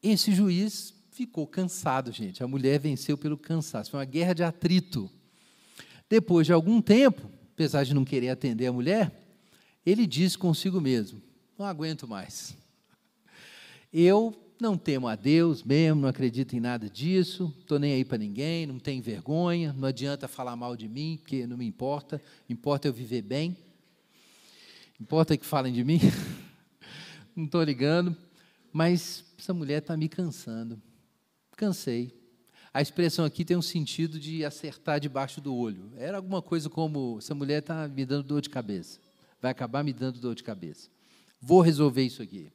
esse 0.04 0.36
juiz 0.36 0.93
ficou 1.12 1.48
cansado, 1.48 2.12
gente. 2.12 2.43
A 2.43 2.48
mulher 2.48 2.78
venceu 2.78 3.17
pelo 3.17 3.38
cansaço. 3.38 3.91
Foi 3.91 4.02
uma 4.02 4.06
guerra 4.06 4.34
de 4.34 4.43
atrito. 4.43 5.10
Depois 6.10 6.46
de 6.46 6.52
algum 6.52 6.82
tempo, 6.82 7.37
apesar 7.58 7.84
de 7.84 7.91
não 7.96 8.06
querer 8.06 8.30
atender 8.30 8.67
a 8.67 8.72
mulher, 8.72 9.12
ele 9.84 10.06
diz 10.06 10.36
consigo 10.36 10.80
mesmo: 10.80 11.20
não 11.58 11.65
aguento 11.65 12.08
mais. 12.08 12.56
Eu 13.91 14.32
não 14.62 14.78
temo 14.78 15.08
a 15.08 15.15
Deus 15.15 15.63
mesmo, 15.63 16.02
não 16.02 16.10
acredito 16.10 16.56
em 16.56 16.60
nada 16.60 16.88
disso, 16.88 17.52
estou 17.60 17.80
nem 17.80 17.93
aí 17.93 18.06
para 18.06 18.20
ninguém, 18.20 18.67
não 18.67 18.78
tenho 18.78 19.02
vergonha, 19.02 19.74
não 19.74 19.88
adianta 19.88 20.28
falar 20.28 20.56
mal 20.56 20.76
de 20.76 20.88
mim, 20.88 21.17
porque 21.20 21.48
não 21.48 21.58
me 21.58 21.65
importa, 21.65 22.22
importa 22.48 22.88
eu 22.88 22.93
viver 22.93 23.24
bem. 23.24 23.58
Importa 25.00 25.36
que 25.36 25.46
falem 25.46 25.74
de 25.74 25.84
mim, 25.84 26.00
não 27.36 27.46
estou 27.46 27.63
ligando, 27.63 28.15
mas 28.72 29.26
essa 29.38 29.54
mulher 29.54 29.80
está 29.80 29.98
me 29.98 30.08
cansando. 30.08 30.80
Cansei. 31.56 32.17
A 32.78 32.82
expressão 32.84 33.26
aqui 33.26 33.44
tem 33.44 33.58
um 33.58 33.62
sentido 33.63 34.20
de 34.20 34.46
acertar 34.46 35.00
debaixo 35.00 35.42
do 35.42 35.52
olho. 35.52 35.92
Era 35.98 36.18
alguma 36.18 36.44
coisa 36.44 36.70
como: 36.70 37.18
essa 37.18 37.34
mulher 37.34 37.58
está 37.58 37.88
me 37.88 38.06
dando 38.06 38.22
dor 38.22 38.40
de 38.40 38.52
cabeça. 38.52 39.00
Vai 39.42 39.50
acabar 39.50 39.84
me 39.84 39.92
dando 39.92 40.20
dor 40.20 40.36
de 40.36 40.44
cabeça. 40.44 40.88
Vou 41.42 41.62
resolver 41.62 42.04
isso 42.04 42.22
aqui. 42.22 42.52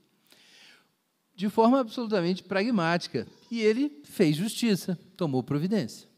De 1.34 1.48
forma 1.48 1.80
absolutamente 1.80 2.40
pragmática. 2.44 3.26
E 3.50 3.62
ele 3.62 4.00
fez 4.04 4.36
justiça, 4.36 4.96
tomou 5.16 5.42
providência. 5.42 6.08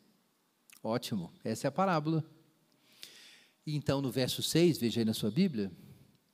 Ótimo, 0.82 1.32
essa 1.42 1.66
é 1.66 1.68
a 1.68 1.72
parábola. 1.72 2.22
Então, 3.66 4.02
no 4.02 4.10
verso 4.10 4.42
6, 4.42 4.76
veja 4.76 5.00
aí 5.00 5.06
na 5.06 5.14
sua 5.14 5.30
Bíblia, 5.30 5.72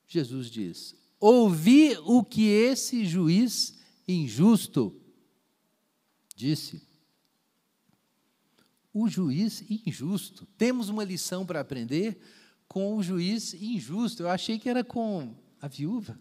Jesus 0.08 0.50
diz: 0.50 0.92
Ouvi 1.20 1.96
o 2.04 2.24
que 2.24 2.48
esse 2.48 3.06
juiz 3.06 3.78
injusto 4.08 4.92
disse 6.34 6.89
o 8.92 9.08
juiz 9.08 9.64
injusto. 9.86 10.46
Temos 10.58 10.88
uma 10.88 11.04
lição 11.04 11.46
para 11.46 11.60
aprender 11.60 12.20
com 12.68 12.96
o 12.96 13.02
juiz 13.02 13.54
injusto. 13.54 14.22
Eu 14.22 14.30
achei 14.30 14.58
que 14.58 14.68
era 14.68 14.84
com 14.84 15.34
a 15.60 15.68
viúva. 15.68 16.18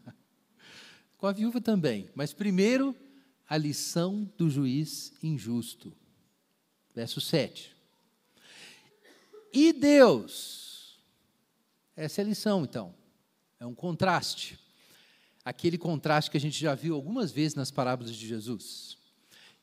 Com 1.17 1.27
a 1.27 1.31
viúva 1.31 1.59
também. 1.59 2.09
Mas 2.15 2.33
primeiro, 2.33 2.95
a 3.47 3.57
lição 3.57 4.31
do 4.37 4.49
juiz 4.49 5.11
injusto. 5.21 5.93
Verso 6.95 7.19
7. 7.19 7.75
E 9.51 9.73
Deus. 9.73 10.99
Essa 11.95 12.21
é 12.21 12.23
a 12.23 12.27
lição, 12.27 12.63
então. 12.63 12.95
É 13.59 13.65
um 13.65 13.75
contraste. 13.75 14.57
Aquele 15.43 15.77
contraste 15.77 16.31
que 16.31 16.37
a 16.37 16.39
gente 16.39 16.59
já 16.59 16.75
viu 16.75 16.95
algumas 16.95 17.31
vezes 17.31 17.55
nas 17.55 17.71
parábolas 17.71 18.15
de 18.15 18.27
Jesus. 18.27 18.97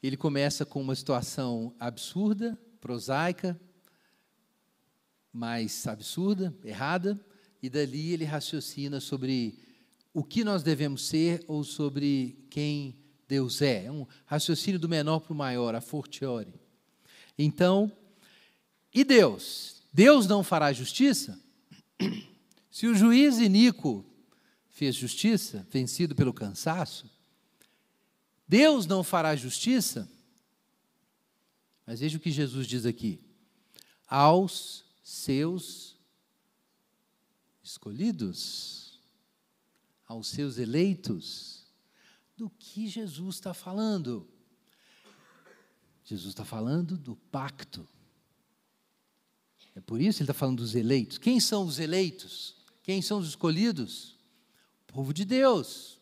Ele 0.02 0.16
começa 0.16 0.66
com 0.66 0.80
uma 0.80 0.94
situação 0.94 1.74
absurda, 1.78 2.58
prosaica, 2.80 3.58
mais 5.32 5.86
absurda, 5.86 6.54
errada, 6.64 7.20
e 7.62 7.68
dali 7.68 8.12
ele 8.12 8.24
raciocina 8.24 9.00
sobre 9.00 9.58
o 10.14 10.24
que 10.24 10.42
nós 10.44 10.62
devemos 10.62 11.06
ser 11.06 11.44
ou 11.46 11.62
sobre 11.62 12.46
quem 12.48 12.96
Deus 13.28 13.60
é. 13.60 13.84
É 13.84 13.92
um 13.92 14.06
raciocínio 14.24 14.78
do 14.78 14.88
menor 14.88 15.20
para 15.20 15.32
o 15.32 15.36
maior, 15.36 15.74
a 15.74 15.80
fortiori. 15.80 16.54
Então, 17.38 17.92
e 18.94 19.04
Deus? 19.04 19.82
Deus 19.92 20.26
não 20.26 20.42
fará 20.42 20.72
justiça? 20.72 21.38
Se 22.70 22.86
o 22.86 22.94
juiz 22.94 23.38
Inico 23.38 24.04
fez 24.70 24.94
justiça, 24.94 25.66
vencido 25.70 26.14
pelo 26.14 26.32
cansaço, 26.32 27.10
Deus 28.48 28.86
não 28.86 29.02
fará 29.02 29.34
justiça? 29.34 30.08
Mas 31.86 32.00
veja 32.00 32.18
o 32.18 32.20
que 32.20 32.30
Jesus 32.30 32.66
diz 32.66 32.84
aqui: 32.84 33.20
aos 34.08 34.84
seus 35.02 35.96
escolhidos, 37.62 38.98
aos 40.06 40.26
seus 40.26 40.58
eleitos. 40.58 41.64
Do 42.36 42.50
que 42.50 42.86
Jesus 42.86 43.36
está 43.36 43.54
falando? 43.54 44.28
Jesus 46.04 46.28
está 46.28 46.44
falando 46.44 46.98
do 46.98 47.16
pacto. 47.16 47.88
É 49.74 49.80
por 49.80 50.00
isso 50.00 50.18
que 50.18 50.22
ele 50.22 50.30
está 50.30 50.38
falando 50.38 50.58
dos 50.58 50.74
eleitos. 50.74 51.16
Quem 51.16 51.40
são 51.40 51.64
os 51.64 51.78
eleitos? 51.78 52.54
Quem 52.82 53.00
são 53.00 53.18
os 53.18 53.28
escolhidos? 53.28 54.18
O 54.82 54.92
povo 54.92 55.14
de 55.14 55.24
Deus. 55.24 55.98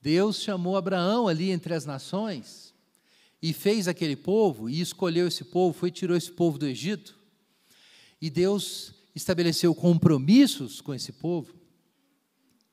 Deus 0.00 0.40
chamou 0.40 0.76
Abraão 0.76 1.28
ali 1.28 1.50
entre 1.50 1.74
as 1.74 1.84
nações 1.84 2.71
e 3.42 3.52
fez 3.52 3.88
aquele 3.88 4.14
povo 4.14 4.70
e 4.70 4.80
escolheu 4.80 5.26
esse 5.26 5.42
povo, 5.42 5.76
foi 5.76 5.90
tirou 5.90 6.16
esse 6.16 6.30
povo 6.30 6.58
do 6.58 6.66
Egito. 6.66 7.18
E 8.20 8.30
Deus 8.30 8.94
estabeleceu 9.16 9.74
compromissos 9.74 10.80
com 10.80 10.94
esse 10.94 11.10
povo. 11.10 11.52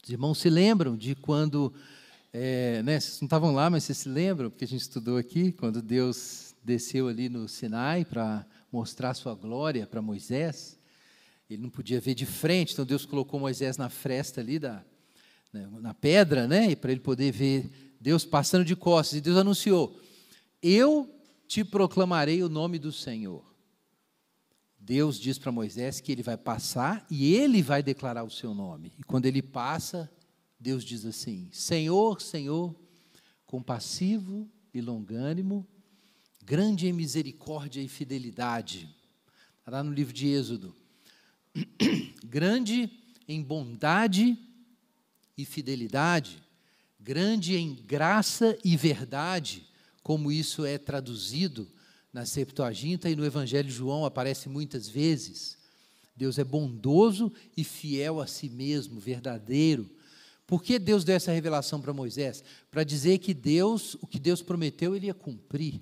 Os 0.04 0.10
irmãos 0.10 0.38
se 0.38 0.50
lembram 0.50 0.96
de 0.96 1.16
quando, 1.16 1.74
é, 2.32 2.84
né, 2.84 3.00
vocês 3.00 3.20
não 3.20 3.26
estavam 3.26 3.52
lá, 3.52 3.68
mas 3.70 3.84
vocês 3.84 3.98
se 3.98 4.10
lembram, 4.10 4.52
porque 4.52 4.66
a 4.66 4.68
gente 4.68 4.82
estudou 4.82 5.18
aqui, 5.18 5.52
quando 5.52 5.82
Deus 5.82 6.54
desceu 6.64 7.08
ali 7.08 7.30
no 7.30 7.48
Sinai 7.48 8.06
para 8.06 8.46
mostrar 8.72 9.16
sua 9.16 9.34
glória 9.34 9.88
para 9.88 10.04
Moisés. 10.04 10.78
Ele 11.50 11.64
não 11.64 11.70
podia 11.70 12.00
ver 12.00 12.14
de 12.14 12.28
frente, 12.28 12.74
então 12.74 12.86
Deus 12.86 13.06
colocou 13.08 13.40
Moisés 13.40 13.76
na 13.76 13.90
fresta 13.90 14.40
ali 14.40 14.60
da, 14.60 14.84
né, 15.52 15.68
na 15.82 15.96
pedra, 15.96 16.48
né, 16.48 16.76
para 16.76 16.92
ele 16.92 17.02
poder 17.02 17.32
ver 17.32 17.96
Deus 18.00 18.24
passando 18.24 18.64
de 18.64 18.76
costas. 18.76 19.18
E 19.18 19.22
Deus 19.22 19.36
anunciou: 19.36 20.00
Eu 20.62 21.10
te 21.48 21.64
proclamarei 21.64 22.44
o 22.44 22.50
nome 22.50 22.78
do 22.78 22.92
Senhor. 22.92 23.50
Deus 24.78 25.20
diz 25.20 25.38
para 25.38 25.52
Moisés 25.52 26.00
que 26.02 26.12
ele 26.12 26.24
vai 26.24 26.38
passar 26.38 27.06
e 27.10 27.34
ele 27.34 27.62
vai 27.62 27.84
declarar 27.84 28.24
o 28.24 28.30
seu 28.32 28.54
nome. 28.54 28.94
E 28.98 29.04
quando 29.04 29.26
ele 29.26 29.42
passa, 29.42 30.12
Deus 30.60 30.84
diz 30.84 31.06
assim: 31.06 31.48
Senhor, 31.52 32.22
Senhor, 32.22 32.76
compassivo 33.46 34.50
e 34.74 34.82
longânimo, 34.82 35.68
grande 36.44 36.88
em 36.88 36.94
misericórdia 36.94 37.82
e 37.82 37.88
fidelidade. 37.88 38.90
Está 39.60 39.72
lá 39.72 39.84
no 39.84 39.94
livro 39.94 40.14
de 40.14 40.28
Êxodo. 40.28 40.76
grande 42.26 42.90
em 43.28 43.44
bondade 43.44 44.38
e 45.38 45.46
fidelidade, 45.46 46.42
grande 47.00 47.56
em 47.56 47.76
graça 47.76 48.58
e 48.64 48.76
verdade, 48.76 49.69
como 50.04 50.32
isso 50.32 50.66
é 50.66 50.78
traduzido 50.78 51.68
na 52.12 52.26
Septuaginta 52.26 53.10
e 53.10 53.16
no 53.16 53.26
Evangelho 53.26 53.68
de 53.68 53.76
João 53.76 54.06
aparece 54.06 54.50
muitas 54.50 54.88
vezes. 54.88 55.58
Deus 56.16 56.38
é 56.38 56.44
bondoso 56.44 57.32
e 57.56 57.64
fiel 57.64 58.20
a 58.20 58.28
si 58.28 58.50
mesmo, 58.50 59.00
verdadeiro. 59.00 59.90
Por 60.46 60.64
que 60.64 60.80
Deus 60.80 61.04
deu 61.04 61.16
essa 61.16 61.32
revelação 61.32 61.80
para 61.80 61.94
Moisés? 61.94 62.44
Para 62.72 62.84
dizer 62.84 63.20
que 63.20 63.34
Deus, 63.34 63.96
o 64.02 64.08
que 64.08 64.20
Deus 64.20 64.42
prometeu, 64.42 64.96
ele 64.96 65.08
ia 65.08 65.14
cumprir. 65.14 65.80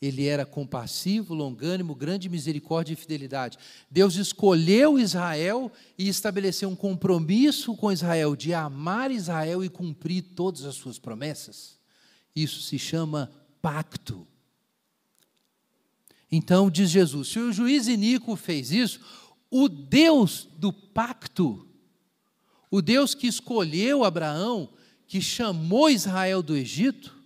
Ele 0.00 0.26
era 0.26 0.46
compassivo, 0.46 1.34
longânimo, 1.34 1.94
grande 1.94 2.28
misericórdia 2.28 2.92
e 2.92 2.96
fidelidade. 2.96 3.58
Deus 3.90 4.14
escolheu 4.16 4.98
Israel 4.98 5.70
e 5.98 6.08
estabeleceu 6.08 6.68
um 6.68 6.76
compromisso 6.76 7.76
com 7.76 7.92
Israel 7.92 8.34
de 8.34 8.54
amar 8.54 9.10
Israel 9.10 9.64
e 9.64 9.68
cumprir 9.68 10.22
todas 10.34 10.64
as 10.64 10.76
suas 10.76 10.98
promessas. 10.98 11.77
Isso 12.42 12.62
se 12.62 12.78
chama 12.78 13.30
pacto. 13.60 14.26
Então, 16.30 16.70
diz 16.70 16.90
Jesus: 16.90 17.28
se 17.28 17.38
o 17.38 17.52
juiz 17.52 17.88
Inico 17.88 18.36
fez 18.36 18.70
isso, 18.70 19.00
o 19.50 19.68
Deus 19.68 20.46
do 20.56 20.72
pacto, 20.72 21.66
o 22.70 22.82
Deus 22.82 23.14
que 23.14 23.26
escolheu 23.26 24.04
Abraão, 24.04 24.68
que 25.06 25.20
chamou 25.20 25.88
Israel 25.88 26.42
do 26.42 26.56
Egito, 26.56 27.16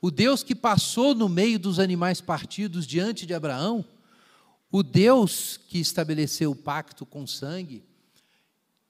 o 0.00 0.10
Deus 0.10 0.42
que 0.42 0.54
passou 0.54 1.14
no 1.14 1.28
meio 1.28 1.58
dos 1.58 1.78
animais 1.78 2.20
partidos 2.20 2.86
diante 2.86 3.24
de 3.24 3.34
Abraão, 3.34 3.84
o 4.70 4.82
Deus 4.82 5.58
que 5.68 5.78
estabeleceu 5.78 6.50
o 6.50 6.56
pacto 6.56 7.06
com 7.06 7.26
sangue 7.26 7.82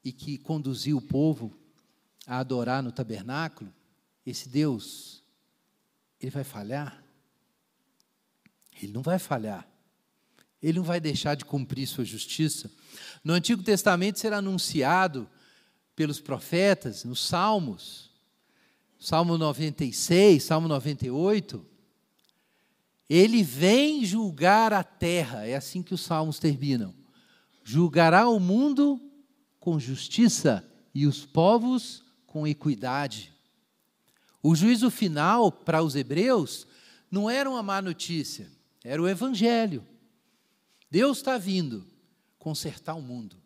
e 0.05 0.13
que 0.13 0.37
conduziu 0.39 0.97
o 0.99 1.03
povo 1.03 1.57
a 2.27 2.39
adorar 2.39 2.83
no 2.83 2.93
tabernáculo, 2.93 3.73
esse 4.25 4.49
Deus, 4.49 5.22
ele 6.23 6.31
vai 6.31 6.45
falhar? 6.45 7.03
Ele 8.81 8.93
não 8.93 9.03
vai 9.03 9.19
falhar. 9.19 9.69
Ele 10.63 10.79
não 10.79 10.85
vai 10.85 11.01
deixar 11.01 11.35
de 11.35 11.45
cumprir 11.45 11.87
sua 11.87 12.05
justiça. 12.05 12.71
No 13.25 13.33
Antigo 13.33 13.63
Testamento 13.63 14.21
será 14.21 14.39
anunciado 14.39 15.29
pelos 15.97 16.21
profetas, 16.21 17.05
nos 17.05 17.27
Salmos, 17.27 18.11
Salmo 18.99 19.37
96, 19.37 20.43
Salmo 20.43 20.69
98. 20.69 21.67
Ele 23.11 23.43
vem 23.43 24.05
julgar 24.05 24.73
a 24.73 24.85
terra, 24.85 25.45
é 25.45 25.57
assim 25.57 25.83
que 25.83 25.93
os 25.93 26.01
salmos 26.03 26.39
terminam. 26.39 26.95
Julgará 27.65 28.29
o 28.29 28.39
mundo 28.39 29.01
com 29.59 29.79
justiça 29.79 30.65
e 30.95 31.07
os 31.07 31.27
povos 31.27 32.05
com 32.27 32.47
equidade. 32.47 33.32
O 34.43 34.55
juízo 34.55 34.91
final 34.91 35.53
para 35.53 35.83
os 35.83 35.95
hebreus 35.95 36.67
não 37.11 37.31
era 37.31 37.49
uma 37.49 37.63
má 37.63 37.81
notícia. 37.81 38.51
Era 38.83 39.01
o 39.01 39.09
Evangelho. 39.09 39.87
Deus 40.91 41.19
está 41.19 41.39
vindo 41.39 41.87
consertar 42.39 42.95
o 42.95 43.03
mundo. 43.03 43.37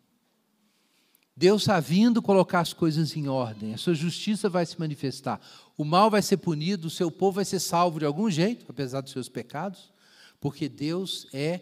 Deus 1.35 1.61
está 1.61 1.79
vindo 1.79 2.19
colocar 2.19 2.61
as 2.61 2.73
coisas 2.73 3.15
em 3.15 3.27
ordem. 3.27 3.73
A 3.73 3.77
sua 3.77 3.93
justiça 3.93 4.49
vai 4.49 4.65
se 4.65 4.79
manifestar. 4.79 5.39
O 5.77 5.85
mal 5.85 6.09
vai 6.09 6.23
ser 6.23 6.37
punido, 6.37 6.87
o 6.87 6.89
seu 6.89 7.11
povo 7.11 7.33
vai 7.33 7.45
ser 7.45 7.59
salvo 7.59 7.99
de 7.99 8.05
algum 8.05 8.27
jeito, 8.27 8.65
apesar 8.67 9.01
dos 9.01 9.11
seus 9.11 9.29
pecados, 9.29 9.93
porque 10.41 10.67
Deus 10.67 11.27
é, 11.31 11.61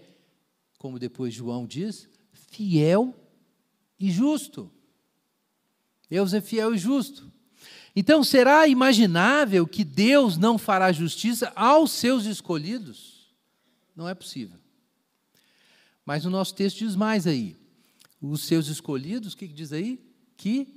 como 0.78 0.98
depois 0.98 1.34
João 1.34 1.66
diz, 1.66 2.08
fiel 2.32 3.14
e 4.00 4.10
justo. 4.10 4.72
Deus 6.10 6.34
é 6.34 6.40
fiel 6.40 6.74
e 6.74 6.78
justo. 6.78 7.30
Então, 7.96 8.24
será 8.24 8.68
imaginável 8.68 9.66
que 9.66 9.84
Deus 9.84 10.38
não 10.38 10.58
fará 10.58 10.92
justiça 10.92 11.52
aos 11.56 11.92
seus 11.92 12.26
escolhidos? 12.26 13.34
Não 13.96 14.10
é 14.10 14.14
possível. 14.14 14.60
Mas 16.06 16.26
o 16.26 16.30
nosso 16.30 16.54
texto 16.54 16.80
diz 16.80 16.96
mais 16.96 17.26
aí. 17.26 17.56
Os 18.22 18.44
seus 18.44 18.68
escolhidos, 18.68 19.34
o 19.34 19.38
que, 19.38 19.48
que 19.48 19.54
diz 19.54 19.72
aí? 19.72 20.00
Que 20.36 20.68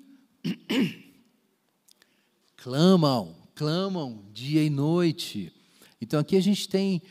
clamam, 2.57 3.35
clamam 3.55 4.25
dia 4.33 4.63
e 4.63 4.71
noite. 4.71 5.53
Então 6.01 6.21
aqui 6.21 6.37
a 6.37 6.41
gente 6.41 6.69
tem 6.69 7.03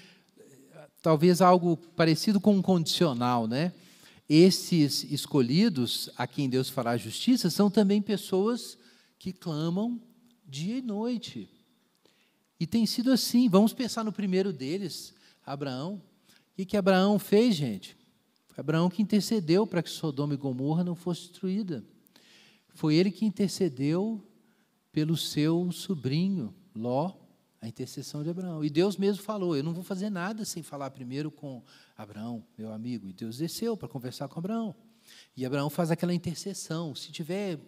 talvez 1.01 1.41
algo 1.41 1.77
parecido 1.95 2.39
com 2.39 2.55
um 2.55 2.61
condicional, 2.61 3.47
né? 3.47 3.73
Esses 4.29 5.03
escolhidos 5.03 6.09
a 6.17 6.27
quem 6.27 6.49
Deus 6.49 6.69
fará 6.69 6.97
justiça 6.97 7.49
são 7.49 7.69
também 7.69 8.01
pessoas 8.01 8.77
que 9.17 9.33
clamam 9.33 10.01
dia 10.45 10.77
e 10.77 10.81
noite. 10.81 11.49
E 12.59 12.65
tem 12.65 12.85
sido 12.85 13.11
assim. 13.11 13.49
Vamos 13.49 13.73
pensar 13.73 14.03
no 14.03 14.11
primeiro 14.11 14.51
deles, 14.51 15.13
Abraão. 15.45 16.01
O 16.57 16.65
que, 16.65 16.75
Abraão 16.75 17.19
fez, 17.19 17.55
gente? 17.55 17.95
Foi 18.47 18.59
Abraão 18.59 18.89
que 18.89 19.01
intercedeu 19.01 19.67
para 19.67 19.83
que 19.83 19.89
Sodoma 19.89 20.33
e 20.33 20.37
Gomorra 20.37 20.83
não 20.83 20.95
fosse 20.95 21.21
destruída. 21.21 21.85
Foi 22.69 22.95
ele 22.95 23.11
que 23.11 23.25
intercedeu 23.25 24.23
pelo 24.91 25.15
seu 25.15 25.71
sobrinho, 25.71 26.53
Ló, 26.75 27.13
a 27.61 27.67
intercessão 27.67 28.23
de 28.23 28.29
Abraão. 28.29 28.63
E 28.63 28.69
Deus 28.69 28.97
mesmo 28.97 29.21
falou: 29.21 29.55
Eu 29.55 29.63
não 29.63 29.73
vou 29.73 29.83
fazer 29.83 30.09
nada 30.09 30.45
sem 30.45 30.63
falar 30.63 30.89
primeiro 30.89 31.29
com 31.29 31.63
Abraão, 31.95 32.43
meu 32.57 32.71
amigo. 32.71 33.07
E 33.07 33.13
Deus 33.13 33.37
desceu 33.37 33.77
para 33.77 33.87
conversar 33.87 34.27
com 34.27 34.39
Abraão. 34.39 34.75
E 35.35 35.45
Abraão 35.45 35.69
faz 35.69 35.91
aquela 35.91 36.13
intercessão. 36.13 36.95
Se 36.95 37.11
tiver 37.11 37.59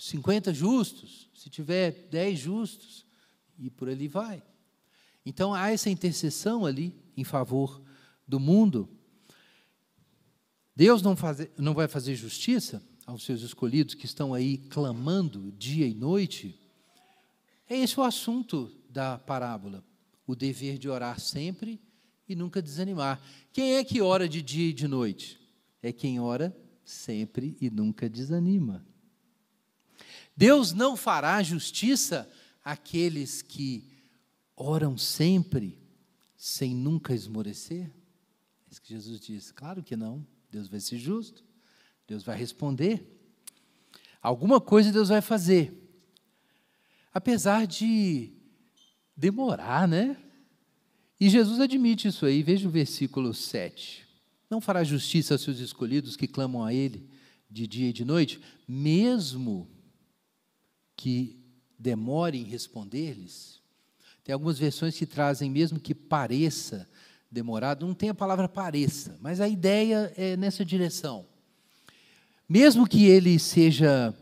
50 0.00 0.54
justos, 0.54 1.28
se 1.34 1.50
tiver 1.50 2.08
10 2.10 2.38
justos, 2.38 3.04
e 3.58 3.68
por 3.68 3.88
ali 3.88 4.08
vai. 4.08 4.42
Então 5.26 5.52
há 5.52 5.70
essa 5.70 5.90
intercessão 5.90 6.64
ali 6.64 6.94
em 7.14 7.22
favor 7.22 7.82
do 8.26 8.40
mundo. 8.40 8.88
Deus 10.74 11.02
não, 11.02 11.14
fazer, 11.14 11.52
não 11.58 11.74
vai 11.74 11.86
fazer 11.86 12.16
justiça 12.16 12.82
aos 13.04 13.24
seus 13.24 13.42
escolhidos 13.42 13.94
que 13.94 14.06
estão 14.06 14.32
aí 14.32 14.56
clamando 14.56 15.52
dia 15.52 15.86
e 15.86 15.92
noite? 15.92 16.58
É 17.68 17.76
esse 17.76 18.00
o 18.00 18.02
assunto 18.02 18.72
da 18.88 19.18
parábola. 19.18 19.84
O 20.26 20.34
dever 20.34 20.78
de 20.78 20.88
orar 20.88 21.20
sempre 21.20 21.78
e 22.26 22.34
nunca 22.34 22.62
desanimar. 22.62 23.20
Quem 23.52 23.74
é 23.74 23.84
que 23.84 24.00
ora 24.00 24.26
de 24.26 24.40
dia 24.40 24.70
e 24.70 24.72
de 24.72 24.88
noite? 24.88 25.38
É 25.82 25.92
quem 25.92 26.18
ora 26.18 26.56
sempre 26.84 27.54
e 27.60 27.68
nunca 27.68 28.08
desanima. 28.08 28.86
Deus 30.36 30.72
não 30.72 30.96
fará 30.96 31.42
justiça 31.42 32.30
àqueles 32.64 33.42
que 33.42 33.88
oram 34.56 34.96
sempre, 34.96 35.78
sem 36.36 36.74
nunca 36.74 37.14
esmorecer? 37.14 37.86
É 37.86 38.70
isso 38.70 38.82
que 38.82 38.88
Jesus 38.88 39.20
diz. 39.20 39.50
Claro 39.52 39.82
que 39.82 39.96
não. 39.96 40.26
Deus 40.50 40.68
vai 40.68 40.80
ser 40.80 40.98
justo. 40.98 41.44
Deus 42.06 42.22
vai 42.22 42.36
responder. 42.36 43.04
Alguma 44.22 44.60
coisa 44.60 44.92
Deus 44.92 45.08
vai 45.08 45.20
fazer. 45.20 45.72
Apesar 47.12 47.66
de 47.66 48.32
demorar, 49.16 49.88
né? 49.88 50.16
E 51.20 51.28
Jesus 51.28 51.60
admite 51.60 52.08
isso 52.08 52.24
aí, 52.24 52.42
veja 52.42 52.66
o 52.66 52.70
versículo 52.70 53.34
7. 53.34 54.06
Não 54.48 54.60
fará 54.60 54.82
justiça 54.82 55.34
aos 55.34 55.42
seus 55.42 55.58
escolhidos 55.58 56.16
que 56.16 56.26
clamam 56.26 56.64
a 56.64 56.72
Ele 56.72 57.08
de 57.50 57.66
dia 57.66 57.90
e 57.90 57.92
de 57.92 58.04
noite, 58.04 58.40
mesmo 58.66 59.68
que 61.00 61.34
demore 61.78 62.36
em 62.36 62.44
responder-lhes? 62.44 63.58
Tem 64.22 64.34
algumas 64.34 64.58
versões 64.58 64.98
que 64.98 65.06
trazem, 65.06 65.50
mesmo 65.50 65.80
que 65.80 65.94
pareça 65.94 66.86
demorado, 67.30 67.86
não 67.86 67.94
tem 67.94 68.10
a 68.10 68.14
palavra 68.14 68.46
pareça, 68.46 69.16
mas 69.18 69.40
a 69.40 69.48
ideia 69.48 70.12
é 70.14 70.36
nessa 70.36 70.62
direção. 70.62 71.24
Mesmo 72.46 72.86
que 72.86 73.06
ele 73.06 73.38
seja 73.38 74.14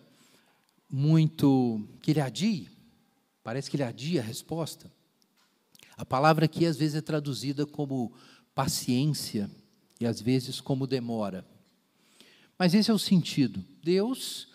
muito, 0.88 1.85
que 2.01 2.12
ele 2.12 2.21
adie, 2.21 2.71
parece 3.43 3.69
que 3.69 3.75
ele 3.75 3.83
adia 3.83 4.21
a 4.21 4.25
resposta, 4.25 4.88
a 5.97 6.05
palavra 6.05 6.45
aqui 6.45 6.64
às 6.64 6.77
vezes 6.77 6.95
é 6.95 7.01
traduzida 7.01 7.67
como 7.67 8.12
paciência 8.55 9.51
e 9.99 10.07
às 10.07 10.21
vezes 10.21 10.61
como 10.61 10.87
demora. 10.87 11.45
Mas 12.57 12.73
esse 12.73 12.88
é 12.88 12.95
o 12.95 12.99
sentido. 13.01 13.64
Deus 13.83 14.47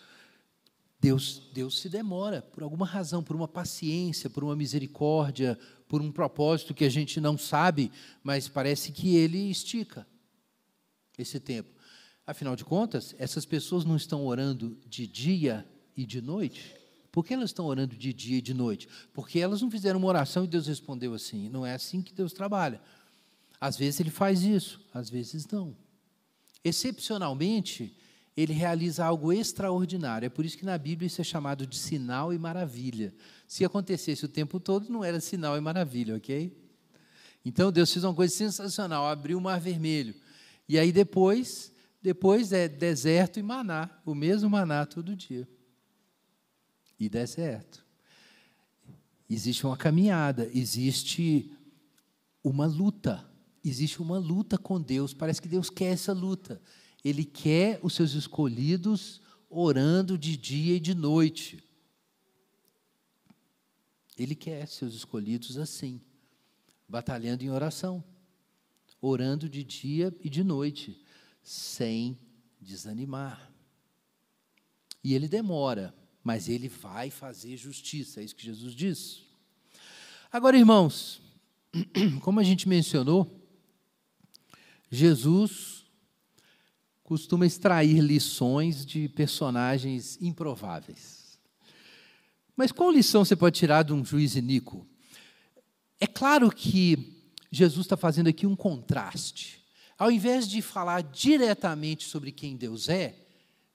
Deus, 1.04 1.42
Deus 1.52 1.80
se 1.80 1.90
demora 1.90 2.40
por 2.40 2.62
alguma 2.62 2.86
razão, 2.86 3.22
por 3.22 3.36
uma 3.36 3.46
paciência, 3.46 4.30
por 4.30 4.42
uma 4.42 4.56
misericórdia, 4.56 5.58
por 5.86 6.00
um 6.00 6.10
propósito 6.10 6.72
que 6.72 6.82
a 6.82 6.88
gente 6.88 7.20
não 7.20 7.36
sabe, 7.36 7.92
mas 8.22 8.48
parece 8.48 8.90
que 8.90 9.14
ele 9.14 9.50
estica 9.50 10.06
esse 11.18 11.38
tempo. 11.38 11.68
Afinal 12.26 12.56
de 12.56 12.64
contas, 12.64 13.14
essas 13.18 13.44
pessoas 13.44 13.84
não 13.84 13.96
estão 13.96 14.24
orando 14.24 14.78
de 14.86 15.06
dia 15.06 15.66
e 15.94 16.06
de 16.06 16.22
noite? 16.22 16.74
Por 17.12 17.22
que 17.22 17.34
elas 17.34 17.50
estão 17.50 17.66
orando 17.66 17.94
de 17.94 18.10
dia 18.14 18.38
e 18.38 18.42
de 18.42 18.54
noite? 18.54 18.88
Porque 19.12 19.38
elas 19.38 19.60
não 19.60 19.70
fizeram 19.70 19.98
uma 19.98 20.08
oração 20.08 20.44
e 20.44 20.48
Deus 20.48 20.66
respondeu 20.66 21.12
assim. 21.12 21.50
Não 21.50 21.66
é 21.66 21.74
assim 21.74 22.00
que 22.00 22.14
Deus 22.14 22.32
trabalha. 22.32 22.80
Às 23.60 23.76
vezes 23.76 24.00
ele 24.00 24.10
faz 24.10 24.42
isso, 24.42 24.80
às 24.92 25.10
vezes 25.10 25.46
não. 25.48 25.76
Excepcionalmente, 26.64 27.94
ele 28.36 28.52
realiza 28.52 29.04
algo 29.04 29.32
extraordinário. 29.32 30.26
É 30.26 30.28
por 30.28 30.44
isso 30.44 30.58
que 30.58 30.64
na 30.64 30.76
Bíblia 30.76 31.06
isso 31.06 31.20
é 31.20 31.24
chamado 31.24 31.66
de 31.66 31.78
sinal 31.78 32.32
e 32.32 32.38
maravilha. 32.38 33.14
Se 33.46 33.64
acontecesse 33.64 34.24
o 34.24 34.28
tempo 34.28 34.58
todo, 34.58 34.88
não 34.88 35.04
era 35.04 35.20
sinal 35.20 35.56
e 35.56 35.60
maravilha, 35.60 36.16
ok? 36.16 36.56
Então 37.44 37.70
Deus 37.70 37.92
fez 37.92 38.04
uma 38.04 38.14
coisa 38.14 38.34
sensacional, 38.34 39.06
abriu 39.06 39.38
o 39.38 39.40
mar 39.40 39.60
vermelho. 39.60 40.14
E 40.68 40.78
aí 40.78 40.90
depois, 40.90 41.72
depois 42.02 42.52
é 42.52 42.66
deserto 42.66 43.38
e 43.38 43.42
maná, 43.42 43.90
o 44.04 44.14
mesmo 44.14 44.50
maná 44.50 44.84
todo 44.84 45.14
dia 45.14 45.46
e 46.98 47.08
deserto. 47.08 47.84
Existe 49.28 49.66
uma 49.66 49.76
caminhada, 49.76 50.48
existe 50.52 51.50
uma 52.42 52.66
luta, 52.66 53.24
existe 53.64 54.00
uma 54.00 54.18
luta 54.18 54.58
com 54.58 54.80
Deus. 54.80 55.14
Parece 55.14 55.40
que 55.40 55.48
Deus 55.48 55.70
quer 55.70 55.92
essa 55.92 56.12
luta. 56.12 56.60
Ele 57.04 57.24
quer 57.24 57.78
os 57.82 57.92
seus 57.92 58.14
escolhidos 58.14 59.20
orando 59.50 60.16
de 60.16 60.36
dia 60.36 60.76
e 60.76 60.80
de 60.80 60.94
noite. 60.94 61.62
Ele 64.16 64.34
quer 64.34 64.66
seus 64.66 64.94
escolhidos 64.94 65.58
assim, 65.58 66.00
batalhando 66.88 67.44
em 67.44 67.50
oração, 67.50 68.02
orando 69.00 69.48
de 69.48 69.62
dia 69.62 70.16
e 70.20 70.30
de 70.30 70.42
noite, 70.42 71.00
sem 71.42 72.18
desanimar. 72.60 73.52
E 75.02 75.14
ele 75.14 75.28
demora, 75.28 75.94
mas 76.22 76.48
ele 76.48 76.68
vai 76.68 77.10
fazer 77.10 77.56
justiça, 77.56 78.20
é 78.20 78.24
isso 78.24 78.34
que 78.34 78.44
Jesus 78.44 78.74
diz. 78.74 79.22
Agora, 80.32 80.56
irmãos, 80.56 81.20
como 82.22 82.40
a 82.40 82.42
gente 82.42 82.68
mencionou, 82.68 83.46
Jesus 84.90 85.83
costuma 87.04 87.46
extrair 87.46 88.00
lições 88.00 88.84
de 88.84 89.08
personagens 89.10 90.18
improváveis. 90.20 91.38
Mas 92.56 92.72
qual 92.72 92.90
lição 92.90 93.24
você 93.24 93.36
pode 93.36 93.58
tirar 93.58 93.82
de 93.82 93.92
um 93.92 94.04
juiz 94.04 94.34
iníquo? 94.34 94.86
É 96.00 96.06
claro 96.06 96.50
que 96.50 97.22
Jesus 97.50 97.84
está 97.84 97.96
fazendo 97.96 98.28
aqui 98.28 98.46
um 98.46 98.56
contraste. 98.56 99.62
Ao 99.98 100.10
invés 100.10 100.48
de 100.48 100.60
falar 100.62 101.02
diretamente 101.02 102.04
sobre 102.04 102.32
quem 102.32 102.56
Deus 102.56 102.88
é, 102.88 103.14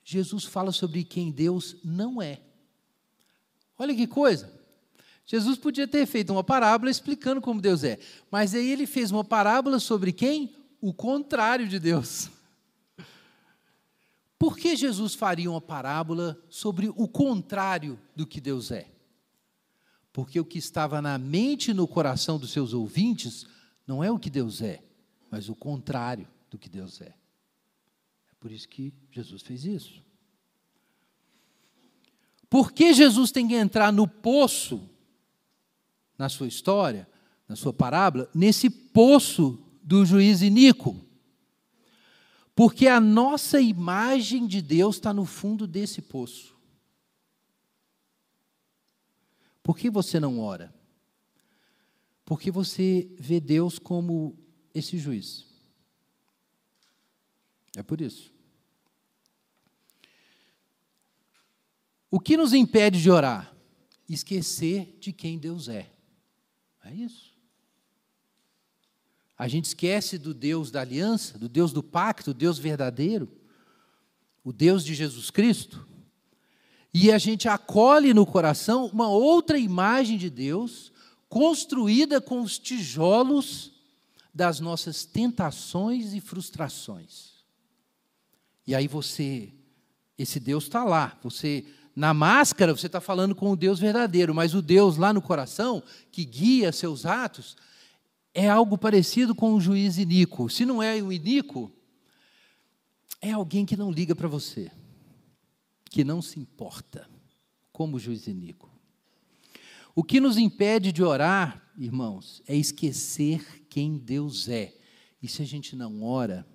Jesus 0.03 0.43
fala 0.43 0.71
sobre 0.71 1.03
quem 1.03 1.29
Deus 1.29 1.75
não 1.83 2.19
é. 2.19 2.41
Olha 3.77 3.95
que 3.95 4.07
coisa. 4.07 4.51
Jesus 5.23 5.57
podia 5.57 5.87
ter 5.87 6.07
feito 6.07 6.33
uma 6.33 6.43
parábola 6.43 6.89
explicando 6.89 7.39
como 7.39 7.61
Deus 7.61 7.83
é, 7.83 7.99
mas 8.31 8.55
aí 8.55 8.71
ele 8.71 8.87
fez 8.87 9.11
uma 9.11 9.23
parábola 9.23 9.79
sobre 9.79 10.11
quem? 10.11 10.55
O 10.81 10.91
contrário 10.91 11.67
de 11.67 11.77
Deus. 11.77 12.31
Por 14.39 14.57
que 14.57 14.73
Jesus 14.77 15.13
faria 15.13 15.51
uma 15.51 15.59
parábola 15.59 16.41
sobre 16.47 16.87
o 16.87 17.09
contrário 17.09 17.99
do 18.15 18.25
que 18.25 18.39
Deus 18.39 18.71
é? 18.71 18.89
Porque 20.13 20.39
o 20.39 20.45
que 20.45 20.57
estava 20.57 21.01
na 21.01 21.17
mente 21.17 21.71
e 21.71 21.73
no 21.73 21.85
coração 21.85 22.39
dos 22.39 22.51
seus 22.51 22.73
ouvintes 22.73 23.45
não 23.85 24.01
é 24.01 24.09
o 24.09 24.17
que 24.17 24.29
Deus 24.29 24.61
é, 24.61 24.81
mas 25.29 25.49
o 25.49 25.55
contrário 25.55 26.25
do 26.49 26.57
que 26.57 26.69
Deus 26.69 27.01
é. 27.01 27.13
Por 28.39 28.49
isso 28.49 28.69
que 28.69 28.93
Jesus 29.11 29.41
fez 29.41 29.65
isso. 29.65 30.01
Por 32.49 32.71
que 32.71 32.93
Jesus 32.93 33.31
tem 33.31 33.45
que 33.45 33.55
entrar 33.55 33.91
no 33.91 34.07
poço, 34.07 34.89
na 36.17 36.29
sua 36.29 36.47
história, 36.47 37.07
na 37.45 37.57
sua 37.57 37.73
parábola, 37.73 38.29
nesse 38.33 38.69
poço 38.69 39.61
do 39.83 40.05
juiz 40.05 40.41
iníquo? 40.41 41.08
Porque 42.59 42.87
a 42.87 42.99
nossa 42.99 43.61
imagem 43.61 44.45
de 44.45 44.61
Deus 44.61 44.97
está 44.97 45.13
no 45.13 45.23
fundo 45.23 45.65
desse 45.65 46.01
poço. 46.01 46.59
Por 49.63 49.77
que 49.77 49.89
você 49.89 50.19
não 50.19 50.41
ora? 50.41 50.75
Porque 52.25 52.51
você 52.51 53.09
vê 53.17 53.39
Deus 53.39 53.79
como 53.79 54.37
esse 54.73 54.97
juiz. 54.97 55.47
É 57.77 57.81
por 57.81 58.01
isso. 58.01 58.29
O 62.11 62.19
que 62.19 62.35
nos 62.35 62.51
impede 62.51 63.01
de 63.01 63.09
orar? 63.09 63.55
Esquecer 64.09 64.97
de 64.99 65.13
quem 65.13 65.39
Deus 65.39 65.69
é. 65.69 65.89
É 66.83 66.93
isso. 66.93 67.28
A 69.39 69.47
gente 69.47 69.65
esquece 69.65 70.17
do 70.17 70.33
Deus 70.33 70.69
da 70.69 70.81
aliança, 70.81 71.37
do 71.37 71.47
Deus 71.47 71.71
do 71.71 71.81
pacto, 71.81 72.33
do 72.33 72.37
Deus 72.37 72.59
verdadeiro, 72.59 73.31
o 74.43 74.51
Deus 74.51 74.83
de 74.83 74.93
Jesus 74.93 75.31
Cristo, 75.31 75.87
e 76.93 77.09
a 77.09 77.17
gente 77.17 77.47
acolhe 77.47 78.13
no 78.13 78.25
coração 78.25 78.87
uma 78.87 79.07
outra 79.07 79.57
imagem 79.57 80.17
de 80.17 80.29
Deus, 80.29 80.91
construída 81.29 82.19
com 82.19 82.41
os 82.41 82.59
tijolos 82.59 83.71
das 84.33 84.59
nossas 84.59 85.05
tentações 85.05 86.13
e 86.13 86.19
frustrações. 86.19 87.33
E 88.65 88.75
aí 88.75 88.87
você, 88.87 89.53
esse 90.17 90.39
Deus 90.39 90.65
está 90.65 90.83
lá, 90.83 91.17
você 91.23 91.63
na 91.95 92.13
máscara 92.13 92.75
você 92.75 92.87
está 92.87 92.99
falando 92.99 93.35
com 93.35 93.51
o 93.51 93.55
Deus 93.55 93.79
verdadeiro, 93.79 94.33
mas 94.33 94.53
o 94.53 94.61
Deus 94.61 94.97
lá 94.97 95.13
no 95.13 95.21
coração, 95.21 95.81
que 96.11 96.25
guia 96.25 96.71
seus 96.71 97.05
atos, 97.05 97.55
é 98.39 98.47
algo 98.47 98.77
parecido 98.77 99.35
com 99.35 99.53
o 99.53 99.59
juiz 99.59 99.97
iníquo. 99.97 100.49
Se 100.49 100.65
não 100.65 100.81
é 100.81 100.95
o 101.03 101.11
iníquo, 101.11 101.69
é 103.19 103.33
alguém 103.33 103.65
que 103.65 103.75
não 103.75 103.91
liga 103.91 104.15
para 104.15 104.29
você, 104.29 104.71
que 105.89 106.05
não 106.05 106.21
se 106.21 106.39
importa, 106.39 107.05
como 107.73 107.97
o 107.97 107.99
juiz 107.99 108.27
iníquo. 108.27 108.71
O 109.93 110.05
que 110.05 110.21
nos 110.21 110.37
impede 110.37 110.93
de 110.93 111.03
orar, 111.03 111.69
irmãos, 111.77 112.41
é 112.47 112.55
esquecer 112.55 113.67
quem 113.67 113.97
Deus 113.97 114.47
é. 114.47 114.73
E 115.21 115.27
se 115.27 115.41
a 115.41 115.45
gente 115.45 115.75
não 115.75 116.01
ora, 116.01 116.47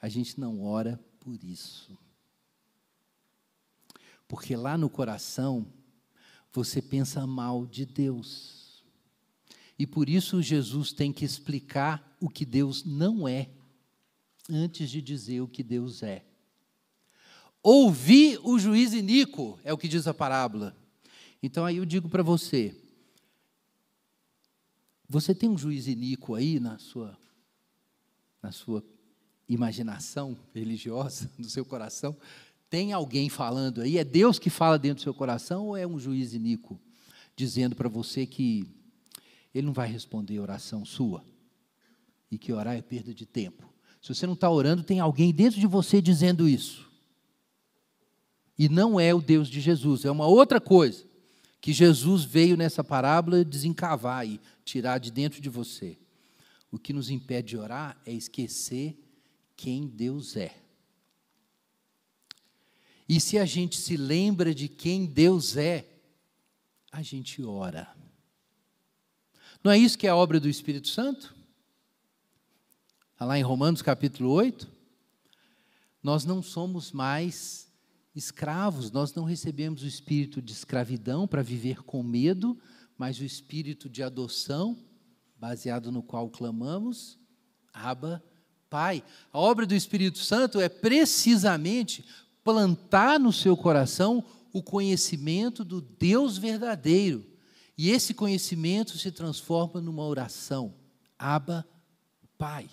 a 0.00 0.08
gente 0.08 0.38
não 0.38 0.62
ora 0.62 1.04
por 1.18 1.42
isso. 1.42 1.98
Porque 4.28 4.54
lá 4.54 4.78
no 4.78 4.88
coração 4.88 5.66
você 6.52 6.80
pensa 6.80 7.26
mal 7.26 7.66
de 7.66 7.84
Deus. 7.84 8.61
E 9.78 9.86
por 9.86 10.08
isso 10.08 10.42
Jesus 10.42 10.92
tem 10.92 11.12
que 11.12 11.24
explicar 11.24 12.16
o 12.20 12.28
que 12.28 12.44
Deus 12.44 12.84
não 12.84 13.26
é, 13.26 13.50
antes 14.48 14.90
de 14.90 15.00
dizer 15.00 15.40
o 15.40 15.48
que 15.48 15.62
Deus 15.62 16.02
é. 16.02 16.24
Ouvi 17.62 18.38
o 18.42 18.58
juiz 18.58 18.92
iníquo, 18.92 19.58
é 19.62 19.72
o 19.72 19.78
que 19.78 19.88
diz 19.88 20.06
a 20.06 20.14
parábola. 20.14 20.76
Então 21.42 21.64
aí 21.64 21.76
eu 21.76 21.84
digo 21.84 22.08
para 22.08 22.22
você: 22.22 22.76
você 25.08 25.34
tem 25.34 25.48
um 25.48 25.58
juiz 25.58 25.86
iníquo 25.86 26.34
aí 26.34 26.58
na 26.58 26.78
sua, 26.78 27.16
na 28.42 28.50
sua 28.50 28.84
imaginação 29.48 30.36
religiosa, 30.54 31.30
no 31.38 31.48
seu 31.48 31.64
coração? 31.64 32.16
Tem 32.68 32.92
alguém 32.92 33.28
falando 33.28 33.82
aí? 33.82 33.98
É 33.98 34.04
Deus 34.04 34.38
que 34.38 34.48
fala 34.48 34.78
dentro 34.78 34.96
do 34.96 35.02
seu 35.02 35.14
coração 35.14 35.66
ou 35.66 35.76
é 35.76 35.86
um 35.86 35.98
juiz 35.98 36.32
iníquo 36.32 36.80
dizendo 37.36 37.74
para 37.76 37.88
você 37.88 38.26
que 38.26 38.66
ele 39.54 39.66
não 39.66 39.72
vai 39.72 39.88
responder 39.88 40.38
a 40.38 40.42
oração 40.42 40.84
sua 40.84 41.24
e 42.30 42.38
que 42.38 42.52
orar 42.52 42.76
é 42.76 42.82
perda 42.82 43.12
de 43.12 43.26
tempo? 43.26 43.72
Se 44.00 44.14
você 44.14 44.26
não 44.26 44.34
está 44.34 44.50
orando, 44.50 44.82
tem 44.82 44.98
alguém 44.98 45.32
dentro 45.32 45.60
de 45.60 45.66
você 45.66 46.02
dizendo 46.02 46.48
isso. 46.48 46.90
E 48.58 48.68
não 48.68 48.98
é 48.98 49.14
o 49.14 49.20
Deus 49.20 49.48
de 49.48 49.60
Jesus, 49.60 50.04
é 50.04 50.10
uma 50.10 50.26
outra 50.26 50.60
coisa 50.60 51.04
que 51.60 51.72
Jesus 51.72 52.24
veio 52.24 52.56
nessa 52.56 52.82
parábola 52.82 53.44
desencavar 53.44 54.26
e 54.26 54.40
tirar 54.64 54.98
de 54.98 55.12
dentro 55.12 55.40
de 55.40 55.48
você. 55.48 55.96
O 56.72 56.78
que 56.78 56.92
nos 56.92 57.08
impede 57.08 57.50
de 57.50 57.56
orar 57.56 58.00
é 58.04 58.12
esquecer 58.12 58.98
quem 59.54 59.86
Deus 59.86 60.36
é. 60.36 60.56
E 63.08 63.20
se 63.20 63.38
a 63.38 63.44
gente 63.44 63.76
se 63.76 63.96
lembra 63.96 64.52
de 64.54 64.68
quem 64.68 65.06
Deus 65.06 65.56
é, 65.56 65.86
a 66.90 67.00
gente 67.00 67.42
ora. 67.44 67.94
Não 69.62 69.70
é 69.70 69.78
isso 69.78 69.96
que 69.96 70.08
é 70.08 70.10
a 70.10 70.16
obra 70.16 70.40
do 70.40 70.48
Espírito 70.48 70.88
Santo? 70.88 71.32
Está 73.12 73.24
lá 73.24 73.38
em 73.38 73.42
Romanos 73.42 73.80
capítulo 73.80 74.30
8. 74.30 74.68
Nós 76.02 76.24
não 76.24 76.42
somos 76.42 76.90
mais 76.90 77.70
escravos, 78.12 78.90
nós 78.90 79.14
não 79.14 79.22
recebemos 79.22 79.84
o 79.84 79.86
espírito 79.86 80.42
de 80.42 80.52
escravidão 80.52 81.28
para 81.28 81.42
viver 81.42 81.84
com 81.84 82.02
medo, 82.02 82.58
mas 82.98 83.20
o 83.20 83.24
espírito 83.24 83.88
de 83.88 84.02
adoção, 84.02 84.76
baseado 85.36 85.92
no 85.92 86.02
qual 86.02 86.28
clamamos, 86.28 87.16
Abba, 87.72 88.20
Pai. 88.68 89.04
A 89.32 89.38
obra 89.38 89.64
do 89.64 89.76
Espírito 89.76 90.18
Santo 90.18 90.60
é 90.60 90.68
precisamente 90.68 92.04
plantar 92.42 93.20
no 93.20 93.32
seu 93.32 93.56
coração 93.56 94.24
o 94.52 94.60
conhecimento 94.60 95.64
do 95.64 95.80
Deus 95.80 96.36
verdadeiro. 96.36 97.31
E 97.76 97.90
esse 97.90 98.14
conhecimento 98.14 98.98
se 98.98 99.10
transforma 99.10 99.80
numa 99.80 100.04
oração. 100.04 100.74
Abba, 101.18 101.66
Pai. 102.36 102.68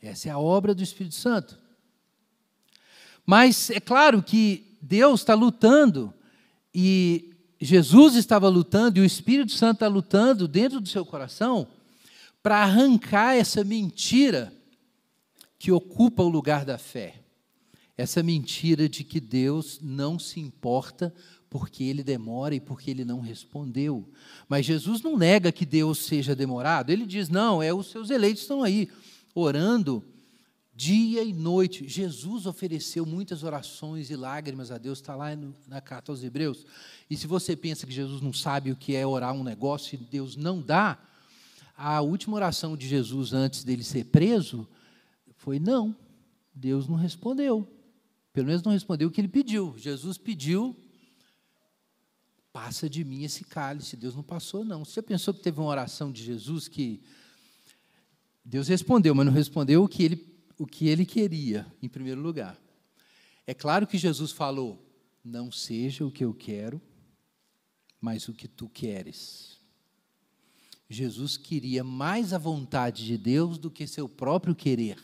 Essa 0.00 0.28
é 0.28 0.32
a 0.32 0.38
obra 0.38 0.74
do 0.74 0.82
Espírito 0.82 1.14
Santo. 1.14 1.58
Mas 3.24 3.70
é 3.70 3.80
claro 3.80 4.22
que 4.22 4.78
Deus 4.82 5.20
está 5.20 5.34
lutando 5.34 6.12
e 6.74 7.34
Jesus 7.60 8.14
estava 8.16 8.48
lutando 8.48 8.98
e 8.98 9.00
o 9.00 9.04
Espírito 9.04 9.52
Santo 9.52 9.76
está 9.76 9.88
lutando 9.88 10.46
dentro 10.46 10.80
do 10.80 10.88
seu 10.88 11.06
coração 11.06 11.66
para 12.42 12.58
arrancar 12.58 13.34
essa 13.34 13.64
mentira 13.64 14.52
que 15.58 15.72
ocupa 15.72 16.22
o 16.22 16.28
lugar 16.28 16.66
da 16.66 16.76
fé. 16.76 17.22
Essa 17.96 18.22
mentira 18.22 18.86
de 18.86 19.02
que 19.02 19.20
Deus 19.20 19.78
não 19.80 20.18
se 20.18 20.40
importa 20.40 21.14
porque 21.54 21.84
ele 21.84 22.02
demora 22.02 22.52
e 22.52 22.58
porque 22.58 22.90
ele 22.90 23.04
não 23.04 23.20
respondeu. 23.20 24.04
Mas 24.48 24.66
Jesus 24.66 25.02
não 25.02 25.16
nega 25.16 25.52
que 25.52 25.64
Deus 25.64 25.98
seja 25.98 26.34
demorado, 26.34 26.90
ele 26.90 27.06
diz: 27.06 27.28
não, 27.28 27.62
é 27.62 27.72
os 27.72 27.92
seus 27.92 28.10
eleitos 28.10 28.42
estão 28.42 28.64
aí 28.64 28.90
orando 29.32 30.04
dia 30.74 31.22
e 31.22 31.32
noite. 31.32 31.86
Jesus 31.86 32.44
ofereceu 32.44 33.06
muitas 33.06 33.44
orações 33.44 34.10
e 34.10 34.16
lágrimas 34.16 34.72
a 34.72 34.78
Deus, 34.78 34.98
está 34.98 35.14
lá 35.14 35.28
na 35.68 35.80
carta 35.80 36.10
aos 36.10 36.24
Hebreus. 36.24 36.66
E 37.08 37.16
se 37.16 37.28
você 37.28 37.54
pensa 37.54 37.86
que 37.86 37.92
Jesus 37.92 38.20
não 38.20 38.32
sabe 38.32 38.72
o 38.72 38.76
que 38.76 38.96
é 38.96 39.06
orar 39.06 39.32
um 39.32 39.44
negócio 39.44 39.94
e 39.94 39.98
Deus 39.98 40.34
não 40.34 40.60
dá, 40.60 40.98
a 41.76 42.00
última 42.00 42.34
oração 42.34 42.76
de 42.76 42.88
Jesus 42.88 43.32
antes 43.32 43.62
dele 43.62 43.84
ser 43.84 44.06
preso 44.06 44.66
foi 45.36 45.60
não. 45.60 45.94
Deus 46.52 46.88
não 46.88 46.96
respondeu. 46.96 47.64
Pelo 48.32 48.48
menos 48.48 48.64
não 48.64 48.72
respondeu 48.72 49.06
o 49.06 49.10
que 49.12 49.20
ele 49.20 49.28
pediu. 49.28 49.72
Jesus 49.78 50.18
pediu, 50.18 50.74
passa 52.54 52.88
de 52.88 53.02
mim 53.02 53.24
esse 53.24 53.42
cálice. 53.42 53.96
Deus 53.96 54.14
não 54.14 54.22
passou, 54.22 54.64
não. 54.64 54.84
Você 54.84 55.02
pensou 55.02 55.34
que 55.34 55.42
teve 55.42 55.58
uma 55.58 55.66
oração 55.66 56.12
de 56.12 56.22
Jesus 56.22 56.68
que 56.68 57.02
Deus 58.44 58.68
respondeu, 58.68 59.12
mas 59.12 59.26
não 59.26 59.32
respondeu 59.32 59.82
o 59.82 59.88
que 59.88 60.04
ele 60.04 60.34
o 60.56 60.64
que 60.64 60.86
ele 60.86 61.04
queria, 61.04 61.66
em 61.82 61.88
primeiro 61.88 62.20
lugar. 62.20 62.56
É 63.44 63.52
claro 63.52 63.88
que 63.88 63.98
Jesus 63.98 64.30
falou: 64.30 64.80
não 65.24 65.50
seja 65.50 66.06
o 66.06 66.12
que 66.12 66.24
eu 66.24 66.32
quero, 66.32 66.80
mas 68.00 68.28
o 68.28 68.32
que 68.32 68.46
tu 68.46 68.68
queres. 68.68 69.58
Jesus 70.88 71.36
queria 71.36 71.82
mais 71.82 72.32
a 72.32 72.38
vontade 72.38 73.04
de 73.04 73.18
Deus 73.18 73.58
do 73.58 73.68
que 73.68 73.84
seu 73.84 74.08
próprio 74.08 74.54
querer, 74.54 75.02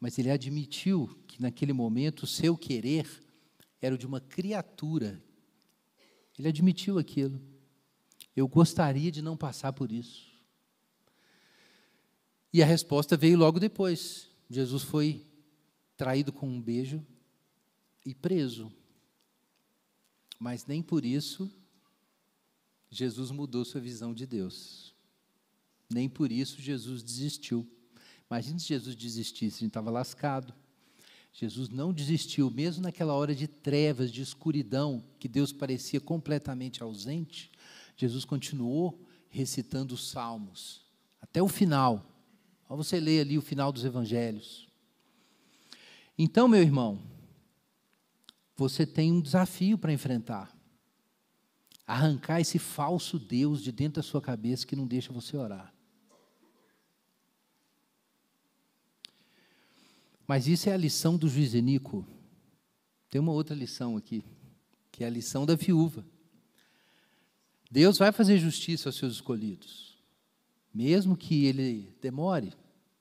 mas 0.00 0.18
ele 0.18 0.30
admitiu 0.30 1.08
que 1.28 1.40
naquele 1.40 1.72
momento 1.72 2.24
o 2.24 2.26
seu 2.26 2.56
querer 2.56 3.06
era 3.80 3.94
o 3.94 3.98
de 3.98 4.06
uma 4.06 4.20
criatura. 4.20 5.22
Ele 6.40 6.48
admitiu 6.48 6.98
aquilo. 6.98 7.38
Eu 8.34 8.48
gostaria 8.48 9.12
de 9.12 9.20
não 9.20 9.36
passar 9.36 9.74
por 9.74 9.92
isso. 9.92 10.32
E 12.50 12.62
a 12.62 12.66
resposta 12.66 13.14
veio 13.14 13.36
logo 13.36 13.60
depois. 13.60 14.30
Jesus 14.48 14.82
foi 14.82 15.22
traído 15.98 16.32
com 16.32 16.48
um 16.48 16.58
beijo 16.58 17.06
e 18.06 18.14
preso. 18.14 18.72
Mas 20.38 20.64
nem 20.64 20.82
por 20.82 21.04
isso 21.04 21.52
Jesus 22.90 23.30
mudou 23.30 23.62
sua 23.62 23.82
visão 23.82 24.14
de 24.14 24.26
Deus. 24.26 24.94
Nem 25.90 26.08
por 26.08 26.32
isso 26.32 26.58
Jesus 26.62 27.02
desistiu. 27.02 27.70
Imagina 28.30 28.58
se 28.58 28.68
Jesus 28.68 28.96
desistisse, 28.96 29.56
a 29.56 29.60
gente 29.60 29.68
estava 29.68 29.90
lascado. 29.90 30.54
Jesus 31.32 31.68
não 31.68 31.92
desistiu, 31.92 32.50
mesmo 32.50 32.82
naquela 32.82 33.14
hora 33.14 33.34
de 33.34 33.46
trevas, 33.46 34.10
de 34.10 34.20
escuridão, 34.20 35.04
que 35.18 35.28
Deus 35.28 35.52
parecia 35.52 36.00
completamente 36.00 36.82
ausente. 36.82 37.50
Jesus 37.96 38.24
continuou 38.24 39.00
recitando 39.28 39.94
os 39.94 40.10
salmos 40.10 40.84
até 41.20 41.42
o 41.42 41.48
final. 41.48 42.04
Ó, 42.68 42.76
você 42.76 42.98
lê 42.98 43.20
ali 43.20 43.38
o 43.38 43.42
final 43.42 43.70
dos 43.72 43.84
evangelhos. 43.84 44.68
Então, 46.18 46.48
meu 46.48 46.60
irmão, 46.60 47.00
você 48.56 48.84
tem 48.84 49.12
um 49.12 49.20
desafio 49.20 49.78
para 49.78 49.92
enfrentar. 49.92 50.54
Arrancar 51.86 52.40
esse 52.40 52.58
falso 52.58 53.18
Deus 53.18 53.62
de 53.62 53.72
dentro 53.72 54.02
da 54.02 54.06
sua 54.06 54.20
cabeça 54.20 54.66
que 54.66 54.76
não 54.76 54.86
deixa 54.86 55.12
você 55.12 55.36
orar. 55.36 55.72
Mas 60.30 60.46
isso 60.46 60.70
é 60.70 60.72
a 60.72 60.76
lição 60.76 61.16
do 61.16 61.28
juiz 61.28 61.54
Enico. 61.54 62.06
Tem 63.10 63.20
uma 63.20 63.32
outra 63.32 63.52
lição 63.52 63.96
aqui, 63.96 64.22
que 64.92 65.02
é 65.02 65.08
a 65.08 65.10
lição 65.10 65.44
da 65.44 65.56
viúva. 65.56 66.06
Deus 67.68 67.98
vai 67.98 68.12
fazer 68.12 68.38
justiça 68.38 68.88
aos 68.88 68.96
seus 68.96 69.14
escolhidos, 69.14 69.98
mesmo 70.72 71.16
que 71.16 71.46
ele 71.46 71.92
demore 72.00 72.52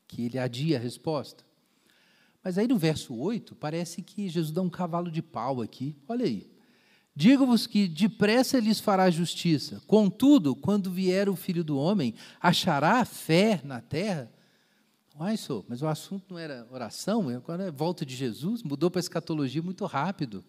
que 0.08 0.24
ele 0.24 0.40
adia 0.40 0.78
a 0.78 0.82
resposta. 0.82 1.46
Mas 2.44 2.58
aí 2.58 2.68
no 2.68 2.80
verso 2.80 3.14
8, 3.14 3.54
parece 3.54 4.02
que 4.02 4.28
Jesus 4.28 4.52
dá 4.52 4.64
um 4.64 4.68
cavalo 4.68 5.12
de 5.12 5.22
pau 5.22 5.62
aqui. 5.62 5.96
Olha 6.08 6.26
aí. 6.26 6.50
Digo-vos 7.16 7.68
que 7.68 7.88
depressa 7.88 8.60
lhes 8.60 8.80
fará 8.80 9.08
justiça. 9.12 9.80
Contudo, 9.86 10.56
quando 10.56 10.90
vier 10.90 11.30
o 11.30 11.36
filho 11.36 11.64
do 11.64 11.78
homem, 11.78 12.16
achará 12.42 13.06
fé 13.06 13.62
na 13.64 13.82
terra? 13.82 14.32
Ai, 15.20 15.36
sou, 15.36 15.66
mas 15.68 15.82
o 15.82 15.88
assunto 15.88 16.26
não 16.30 16.40
era 16.40 16.66
oração, 16.72 17.28
agora 17.30 17.66
é 17.66 17.72
volta 17.72 18.06
de 18.06 18.16
Jesus, 18.16 18.64
mudou 18.64 18.90
para 18.90 19.00
a 19.00 19.02
escatologia 19.02 19.62
muito 19.62 19.86
rápido. 19.86 20.44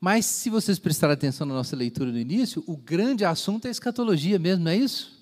Mas 0.00 0.24
se 0.24 0.48
vocês 0.48 0.78
prestarem 0.78 1.12
atenção 1.12 1.46
na 1.46 1.52
nossa 1.52 1.76
leitura 1.76 2.10
no 2.10 2.18
início, 2.18 2.64
o 2.66 2.76
grande 2.76 3.24
assunto 3.24 3.66
é 3.66 3.68
a 3.68 3.70
escatologia 3.70 4.38
mesmo, 4.38 4.64
não 4.64 4.70
é 4.70 4.76
isso? 4.76 5.20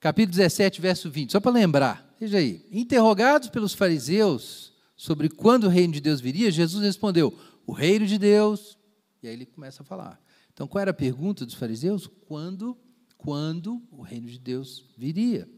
capítulo 0.00 0.36
17, 0.36 0.80
verso 0.80 1.10
20, 1.10 1.32
só 1.32 1.40
para 1.40 1.50
lembrar, 1.50 2.14
veja 2.18 2.38
aí. 2.38 2.64
Interrogados 2.70 3.48
pelos 3.48 3.74
fariseus 3.74 4.72
sobre 4.96 5.28
quando 5.28 5.64
o 5.64 5.68
reino 5.68 5.92
de 5.92 6.00
Deus 6.00 6.20
viria, 6.20 6.50
Jesus 6.50 6.84
respondeu: 6.84 7.36
O 7.66 7.72
reino 7.72 8.06
de 8.06 8.18
Deus. 8.18 8.78
E 9.22 9.28
aí 9.28 9.34
ele 9.34 9.46
começa 9.46 9.82
a 9.82 9.86
falar. 9.86 10.20
Então, 10.52 10.66
qual 10.66 10.82
era 10.82 10.90
a 10.90 10.94
pergunta 10.94 11.44
dos 11.44 11.54
fariseus? 11.54 12.06
Quando, 12.26 12.76
quando 13.16 13.82
o 13.90 14.02
reino 14.02 14.28
de 14.28 14.38
Deus 14.38 14.84
viria? 14.96 15.48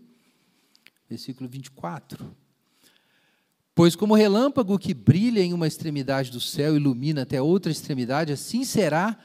Versículo 1.10 1.50
24. 1.50 2.36
Pois 3.74 3.96
como 3.96 4.14
relâmpago 4.14 4.78
que 4.78 4.94
brilha 4.94 5.40
em 5.40 5.52
uma 5.52 5.66
extremidade 5.66 6.30
do 6.30 6.40
céu 6.40 6.76
ilumina 6.76 7.22
até 7.22 7.42
outra 7.42 7.72
extremidade, 7.72 8.32
assim 8.32 8.62
será 8.62 9.18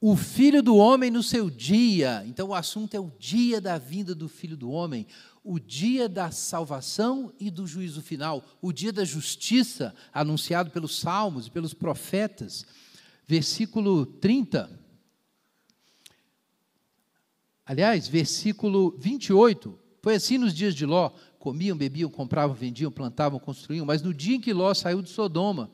o 0.00 0.14
filho 0.14 0.62
do 0.62 0.76
homem 0.76 1.10
no 1.10 1.20
seu 1.20 1.50
dia. 1.50 2.22
Então 2.24 2.50
o 2.50 2.54
assunto 2.54 2.94
é 2.94 3.00
o 3.00 3.10
dia 3.18 3.60
da 3.60 3.78
vinda 3.78 4.14
do 4.14 4.28
filho 4.28 4.56
do 4.56 4.70
homem, 4.70 5.08
o 5.42 5.58
dia 5.58 6.08
da 6.08 6.30
salvação 6.30 7.32
e 7.40 7.50
do 7.50 7.66
juízo 7.66 8.00
final, 8.00 8.44
o 8.62 8.72
dia 8.72 8.92
da 8.92 9.04
justiça 9.04 9.96
anunciado 10.12 10.70
pelos 10.70 11.00
salmos 11.00 11.48
e 11.48 11.50
pelos 11.50 11.74
profetas. 11.74 12.64
Versículo 13.26 14.06
30. 14.06 14.70
Aliás, 17.66 18.06
versículo 18.06 18.96
28. 19.00 19.87
Foi 20.08 20.14
assim 20.14 20.38
nos 20.38 20.54
dias 20.54 20.74
de 20.74 20.86
Ló: 20.86 21.10
comiam, 21.38 21.76
bebiam, 21.76 22.08
compravam, 22.08 22.56
vendiam, 22.56 22.90
plantavam, 22.90 23.38
construíam, 23.38 23.84
mas 23.84 24.00
no 24.00 24.14
dia 24.14 24.36
em 24.36 24.40
que 24.40 24.54
Ló 24.54 24.72
saiu 24.72 25.02
de 25.02 25.10
Sodoma, 25.10 25.70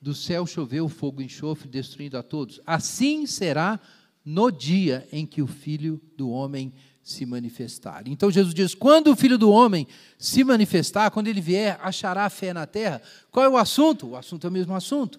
do 0.00 0.14
céu 0.14 0.46
choveu 0.46 0.88
fogo 0.88 1.20
e 1.20 1.24
enxofre, 1.24 1.68
destruindo 1.68 2.16
a 2.16 2.22
todos. 2.22 2.60
Assim 2.64 3.26
será 3.26 3.80
no 4.24 4.52
dia 4.52 5.08
em 5.10 5.26
que 5.26 5.42
o 5.42 5.48
filho 5.48 6.00
do 6.16 6.30
homem 6.30 6.72
se 7.02 7.26
manifestar. 7.26 8.06
Então 8.06 8.30
Jesus 8.30 8.54
diz: 8.54 8.76
quando 8.76 9.10
o 9.10 9.16
filho 9.16 9.36
do 9.36 9.50
homem 9.50 9.88
se 10.16 10.44
manifestar, 10.44 11.10
quando 11.10 11.26
ele 11.26 11.40
vier, 11.40 11.80
achará 11.82 12.30
fé 12.30 12.52
na 12.52 12.64
terra. 12.64 13.02
Qual 13.28 13.44
é 13.44 13.48
o 13.48 13.56
assunto? 13.56 14.10
O 14.10 14.16
assunto 14.16 14.46
é 14.46 14.50
o 14.50 14.52
mesmo 14.52 14.72
assunto. 14.72 15.18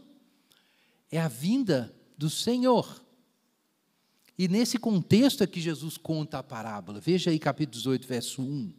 É 1.11 1.19
a 1.19 1.27
vinda 1.27 1.93
do 2.17 2.29
Senhor. 2.29 3.03
E 4.39 4.47
nesse 4.47 4.79
contexto 4.79 5.43
é 5.43 5.47
que 5.47 5.59
Jesus 5.59 5.97
conta 5.97 6.37
a 6.37 6.43
parábola. 6.43 7.01
Veja 7.01 7.29
aí 7.29 7.37
capítulo 7.37 7.75
18, 7.75 8.07
verso 8.07 8.41
1. 8.41 8.71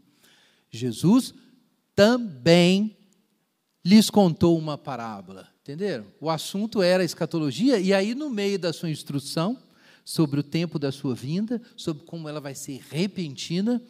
Jesus 0.70 1.34
também 1.94 2.96
lhes 3.84 4.08
contou 4.08 4.56
uma 4.56 4.78
parábola. 4.78 5.46
Entenderam? 5.60 6.06
O 6.18 6.30
assunto 6.30 6.80
era 6.80 7.02
a 7.02 7.04
escatologia, 7.04 7.78
e 7.78 7.92
aí, 7.92 8.14
no 8.14 8.30
meio 8.30 8.58
da 8.58 8.72
sua 8.72 8.88
instrução 8.88 9.58
sobre 10.02 10.40
o 10.40 10.42
tempo 10.42 10.78
da 10.78 10.90
sua 10.90 11.14
vinda, 11.14 11.60
sobre 11.76 12.04
como 12.04 12.26
ela 12.26 12.40
vai 12.40 12.54
ser 12.54 12.80
repentina, 12.88 13.82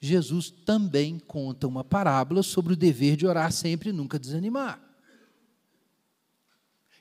Jesus 0.00 0.50
também 0.50 1.20
conta 1.20 1.68
uma 1.68 1.84
parábola 1.84 2.42
sobre 2.42 2.72
o 2.72 2.76
dever 2.76 3.14
de 3.16 3.24
orar 3.24 3.52
sempre 3.52 3.90
e 3.90 3.92
nunca 3.92 4.18
desanimar. 4.18 4.87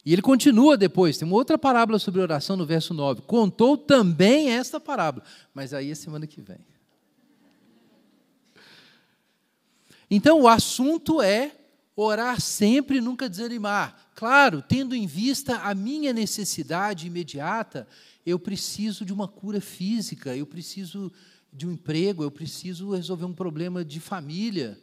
E 0.08 0.14
ele 0.14 0.22
continua 0.22 0.78
depois, 0.78 1.18
tem 1.18 1.28
uma 1.28 1.36
outra 1.36 1.58
parábola 1.58 2.00
sobre 2.00 2.22
oração 2.22 2.56
no 2.56 2.66
verso 2.66 2.94
9. 2.94 3.24
Contou 3.24 3.78
também 3.78 4.52
esta 4.52 4.80
parábola, 4.80 5.26
mas 5.54 5.74
aí 5.74 5.92
é 5.92 5.96
semana 5.96 6.26
que 6.26 6.40
vem. 6.40 6.60
Então 10.10 10.44
o 10.44 10.48
assunto 10.48 11.22
é 11.22 11.52
orar 11.94 12.40
sempre 12.40 13.00
e 13.00 13.02
nunca 13.02 13.30
desanimar. 13.30 14.12
Claro, 14.16 14.62
tendo 14.62 14.96
em 14.96 15.06
vista 15.06 15.58
a 15.58 15.76
minha 15.76 16.14
necessidade 16.14 17.06
imediata, 17.06 17.86
eu 18.26 18.40
preciso 18.40 19.04
de 19.04 19.12
uma 19.12 19.28
cura 19.28 19.60
física, 19.60 20.34
eu 20.34 20.46
preciso 20.46 21.12
de 21.52 21.68
um 21.68 21.72
emprego, 21.74 22.24
eu 22.24 22.32
preciso 22.32 22.96
resolver 22.96 23.26
um 23.26 23.34
problema 23.34 23.84
de 23.84 24.00
família, 24.00 24.80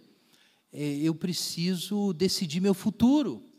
é, 0.70 0.96
eu 0.96 1.14
preciso 1.14 2.12
decidir 2.12 2.60
meu 2.60 2.74
futuro. 2.74 3.53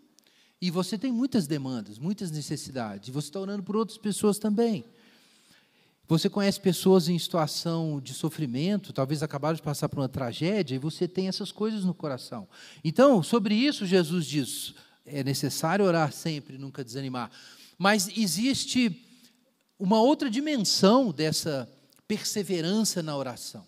E 0.61 0.71
você 0.71 0.97
tem 0.97 1.11
muitas 1.11 1.47
demandas, 1.47 1.99
muitas 1.99 2.31
necessidades. 2.31 3.09
E 3.09 3.11
você 3.11 3.27
está 3.27 3.39
orando 3.39 3.63
por 3.63 3.75
outras 3.75 3.97
pessoas 3.97 4.39
também. 4.39 4.85
Você 6.07 6.29
conhece 6.29 6.59
pessoas 6.59 7.09
em 7.09 7.17
situação 7.17 7.99
de 7.99 8.13
sofrimento, 8.13 8.93
talvez 8.93 9.23
acabaram 9.23 9.55
de 9.55 9.61
passar 9.61 9.89
por 9.89 9.99
uma 9.99 10.07
tragédia, 10.07 10.75
e 10.75 10.79
você 10.79 11.07
tem 11.07 11.27
essas 11.27 11.51
coisas 11.51 11.83
no 11.83 11.93
coração. 11.93 12.47
Então, 12.83 13.23
sobre 13.23 13.55
isso, 13.55 13.85
Jesus 13.85 14.25
diz: 14.25 14.75
é 15.05 15.23
necessário 15.23 15.83
orar 15.83 16.11
sempre, 16.11 16.57
nunca 16.57 16.83
desanimar. 16.83 17.31
Mas 17.77 18.07
existe 18.15 19.03
uma 19.79 19.99
outra 19.99 20.29
dimensão 20.29 21.11
dessa 21.11 21.69
perseverança 22.07 23.01
na 23.01 23.17
oração 23.17 23.65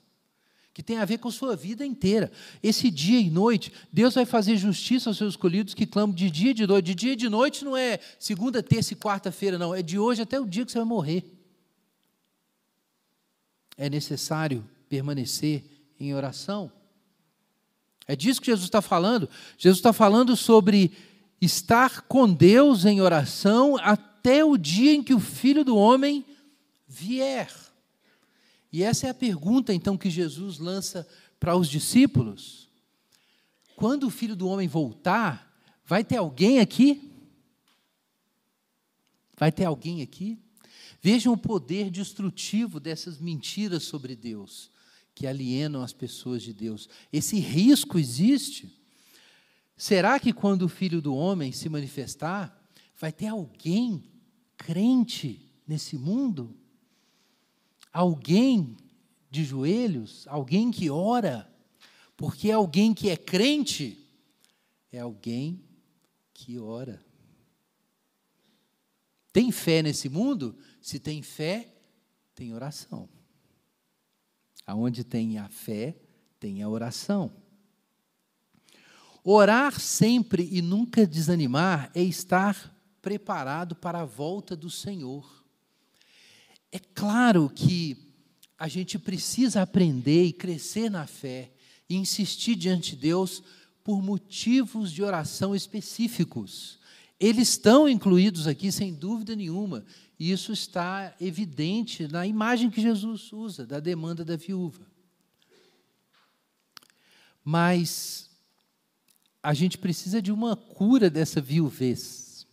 que 0.77 0.83
tem 0.83 0.99
a 0.99 1.05
ver 1.05 1.17
com 1.17 1.31
sua 1.31 1.55
vida 1.55 1.83
inteira. 1.83 2.31
Esse 2.61 2.91
dia 2.91 3.19
e 3.19 3.31
noite, 3.31 3.73
Deus 3.91 4.13
vai 4.13 4.27
fazer 4.27 4.57
justiça 4.57 5.09
aos 5.09 5.17
seus 5.17 5.33
escolhidos 5.33 5.73
que 5.73 5.87
clamam 5.87 6.15
de 6.15 6.29
dia 6.29 6.51
e 6.51 6.53
de 6.53 6.67
noite. 6.67 6.85
De 6.85 6.93
dia 6.93 7.13
e 7.13 7.15
de 7.15 7.27
noite 7.27 7.65
não 7.65 7.75
é 7.75 7.99
segunda, 8.19 8.61
terça 8.61 8.93
e 8.93 8.95
quarta-feira, 8.95 9.57
não. 9.57 9.73
É 9.73 9.81
de 9.81 9.97
hoje 9.97 10.21
até 10.21 10.39
o 10.39 10.45
dia 10.45 10.63
que 10.63 10.71
você 10.71 10.77
vai 10.77 10.85
morrer. 10.85 11.25
É 13.75 13.89
necessário 13.89 14.63
permanecer 14.87 15.63
em 15.99 16.13
oração. 16.13 16.71
É 18.07 18.15
disso 18.15 18.39
que 18.39 18.45
Jesus 18.45 18.65
está 18.65 18.79
falando. 18.79 19.27
Jesus 19.57 19.79
está 19.79 19.91
falando 19.91 20.35
sobre 20.35 20.91
estar 21.41 22.01
com 22.01 22.31
Deus 22.31 22.85
em 22.85 23.01
oração 23.01 23.77
até 23.77 24.45
o 24.45 24.55
dia 24.55 24.93
em 24.93 25.01
que 25.01 25.15
o 25.15 25.19
Filho 25.19 25.65
do 25.65 25.75
Homem 25.75 26.23
vier. 26.87 27.49
E 28.77 28.83
essa 28.83 29.07
é 29.07 29.09
a 29.09 29.13
pergunta, 29.15 29.73
então, 29.73 29.97
que 29.97 30.07
Jesus 30.07 30.59
lança 30.59 31.07
para 31.39 31.55
os 31.55 31.67
discípulos. 31.67 32.69
Quando 33.75 34.05
o 34.05 34.11
filho 34.11 34.35
do 34.35 34.47
homem 34.47 34.67
voltar, 34.67 35.51
vai 35.83 36.03
ter 36.03 36.17
alguém 36.17 36.59
aqui? 36.59 37.11
Vai 39.35 39.51
ter 39.51 39.65
alguém 39.65 40.03
aqui? 40.03 40.37
Vejam 41.01 41.33
o 41.33 41.37
poder 41.37 41.89
destrutivo 41.89 42.79
dessas 42.79 43.17
mentiras 43.17 43.81
sobre 43.81 44.15
Deus, 44.15 44.69
que 45.15 45.25
alienam 45.25 45.81
as 45.81 45.91
pessoas 45.91 46.43
de 46.43 46.53
Deus. 46.53 46.87
Esse 47.11 47.39
risco 47.39 47.97
existe. 47.97 48.79
Será 49.75 50.19
que 50.19 50.31
quando 50.31 50.61
o 50.61 50.69
filho 50.69 51.01
do 51.01 51.15
homem 51.15 51.51
se 51.51 51.67
manifestar, 51.67 52.55
vai 52.95 53.11
ter 53.11 53.25
alguém 53.25 54.03
crente 54.55 55.51
nesse 55.67 55.97
mundo? 55.97 56.55
Alguém 57.97 58.77
de 59.27 59.43
joelhos, 59.43 60.27
alguém 60.27 60.69
que 60.69 60.87
ora, 60.87 61.51
porque 62.15 62.51
alguém 62.51 62.93
que 62.93 63.09
é 63.09 63.17
crente 63.17 64.07
é 64.91 64.99
alguém 64.99 65.63
que 66.31 66.59
ora. 66.59 67.03
Tem 69.33 69.51
fé 69.51 69.81
nesse 69.81 70.09
mundo? 70.09 70.55
Se 70.79 70.99
tem 70.99 71.23
fé, 71.23 71.73
tem 72.35 72.53
oração. 72.53 73.09
Aonde 74.63 75.03
tem 75.03 75.39
a 75.39 75.49
fé, 75.49 75.97
tem 76.39 76.61
a 76.61 76.69
oração. 76.69 77.33
Orar 79.23 79.79
sempre 79.79 80.47
e 80.51 80.61
nunca 80.61 81.07
desanimar 81.07 81.89
é 81.95 82.03
estar 82.03 82.77
preparado 83.01 83.75
para 83.75 84.01
a 84.01 84.05
volta 84.05 84.55
do 84.55 84.69
Senhor. 84.69 85.36
É 86.71 86.79
claro 86.79 87.49
que 87.49 87.97
a 88.57 88.67
gente 88.67 88.97
precisa 88.97 89.61
aprender 89.61 90.25
e 90.25 90.33
crescer 90.33 90.89
na 90.89 91.05
fé 91.05 91.51
e 91.89 91.95
insistir 91.95 92.55
diante 92.55 92.95
de 92.95 93.03
Deus 93.03 93.43
por 93.83 94.01
motivos 94.01 94.91
de 94.91 95.03
oração 95.03 95.55
específicos. 95.55 96.79
Eles 97.19 97.49
estão 97.49 97.87
incluídos 97.87 98.47
aqui, 98.47 98.71
sem 98.71 98.93
dúvida 98.93 99.35
nenhuma, 99.35 99.85
e 100.19 100.31
isso 100.31 100.51
está 100.51 101.15
evidente 101.21 102.07
na 102.07 102.27
imagem 102.27 102.69
que 102.69 102.81
Jesus 102.81 103.31
usa 103.31 103.65
da 103.65 103.79
demanda 103.79 104.25
da 104.25 104.35
viúva. 104.35 104.85
Mas 107.43 108.29
a 109.41 109.53
gente 109.53 109.77
precisa 109.77 110.21
de 110.21 110.31
uma 110.31 110.55
cura 110.55 111.09
dessa 111.09 111.39
viuvez. 111.39 112.45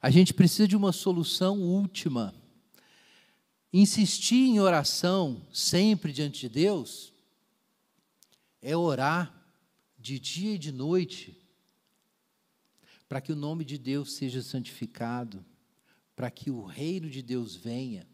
A 0.00 0.10
gente 0.10 0.32
precisa 0.32 0.68
de 0.68 0.76
uma 0.76 0.92
solução 0.92 1.58
última 1.60 2.32
Insistir 3.78 4.36
em 4.36 4.58
oração 4.58 5.46
sempre 5.52 6.10
diante 6.10 6.40
de 6.40 6.48
Deus 6.48 7.12
é 8.62 8.74
orar 8.74 9.46
de 9.98 10.18
dia 10.18 10.54
e 10.54 10.58
de 10.58 10.72
noite 10.72 11.38
para 13.06 13.20
que 13.20 13.30
o 13.30 13.36
nome 13.36 13.66
de 13.66 13.76
Deus 13.76 14.14
seja 14.14 14.40
santificado, 14.40 15.44
para 16.16 16.30
que 16.30 16.50
o 16.50 16.64
reino 16.64 17.10
de 17.10 17.20
Deus 17.20 17.54
venha 17.54 18.08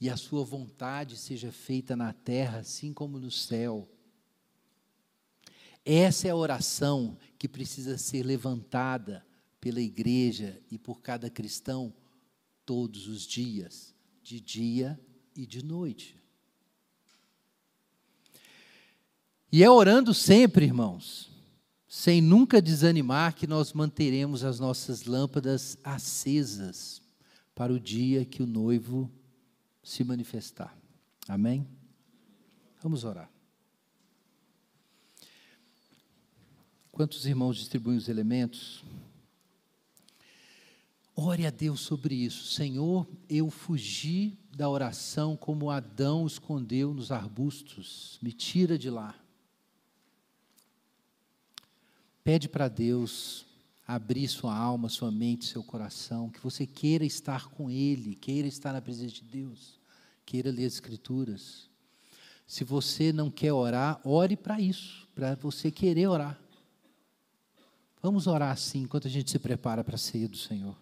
e 0.00 0.10
a 0.10 0.16
sua 0.16 0.42
vontade 0.42 1.16
seja 1.16 1.52
feita 1.52 1.94
na 1.94 2.12
terra 2.12 2.58
assim 2.58 2.92
como 2.92 3.20
no 3.20 3.30
céu. 3.30 3.88
Essa 5.84 6.26
é 6.26 6.32
a 6.32 6.36
oração 6.36 7.16
que 7.38 7.46
precisa 7.46 7.96
ser 7.96 8.24
levantada 8.24 9.24
pela 9.60 9.80
igreja 9.80 10.60
e 10.68 10.76
por 10.76 11.00
cada 11.00 11.30
cristão 11.30 11.94
todos 12.66 13.06
os 13.06 13.24
dias 13.24 13.96
de 14.28 14.42
dia 14.42 15.00
e 15.34 15.46
de 15.46 15.64
noite. 15.64 16.14
E 19.50 19.64
é 19.64 19.70
orando 19.70 20.12
sempre, 20.12 20.66
irmãos, 20.66 21.30
sem 21.88 22.20
nunca 22.20 22.60
desanimar, 22.60 23.34
que 23.34 23.46
nós 23.46 23.72
manteremos 23.72 24.44
as 24.44 24.60
nossas 24.60 25.04
lâmpadas 25.04 25.78
acesas 25.82 27.00
para 27.54 27.72
o 27.72 27.80
dia 27.80 28.26
que 28.26 28.42
o 28.42 28.46
noivo 28.46 29.10
se 29.82 30.04
manifestar. 30.04 30.76
Amém? 31.26 31.66
Vamos 32.82 33.04
orar. 33.04 33.30
Enquanto 36.92 37.14
os 37.14 37.24
irmãos 37.24 37.56
distribuem 37.56 37.96
os 37.96 38.10
elementos, 38.10 38.84
ore 41.20 41.46
a 41.46 41.50
Deus 41.50 41.80
sobre 41.80 42.14
isso. 42.14 42.52
Senhor, 42.52 43.04
eu 43.28 43.50
fugi 43.50 44.38
da 44.56 44.68
oração 44.70 45.36
como 45.36 45.68
Adão 45.68 46.24
escondeu 46.24 46.94
nos 46.94 47.10
arbustos. 47.10 48.20
Me 48.22 48.32
tira 48.32 48.78
de 48.78 48.88
lá. 48.88 49.16
Pede 52.22 52.48
para 52.48 52.68
Deus 52.68 53.44
abrir 53.84 54.28
sua 54.28 54.56
alma, 54.56 54.88
sua 54.88 55.10
mente, 55.10 55.46
seu 55.46 55.64
coração, 55.64 56.30
que 56.30 56.38
você 56.38 56.64
queira 56.64 57.04
estar 57.04 57.48
com 57.48 57.68
Ele, 57.68 58.14
queira 58.14 58.46
estar 58.46 58.72
na 58.72 58.80
presença 58.80 59.14
de 59.14 59.22
Deus, 59.24 59.80
queira 60.24 60.52
ler 60.52 60.66
as 60.66 60.74
Escrituras. 60.74 61.68
Se 62.46 62.62
você 62.62 63.12
não 63.12 63.28
quer 63.28 63.52
orar, 63.52 64.00
ore 64.04 64.36
para 64.36 64.60
isso, 64.60 65.08
para 65.16 65.34
você 65.34 65.70
querer 65.70 66.06
orar. 66.06 66.38
Vamos 68.00 68.28
orar 68.28 68.52
assim, 68.52 68.82
enquanto 68.82 69.08
a 69.08 69.10
gente 69.10 69.30
se 69.30 69.38
prepara 69.38 69.82
para 69.82 69.96
a 69.96 69.98
ceia 69.98 70.28
do 70.28 70.36
Senhor. 70.36 70.76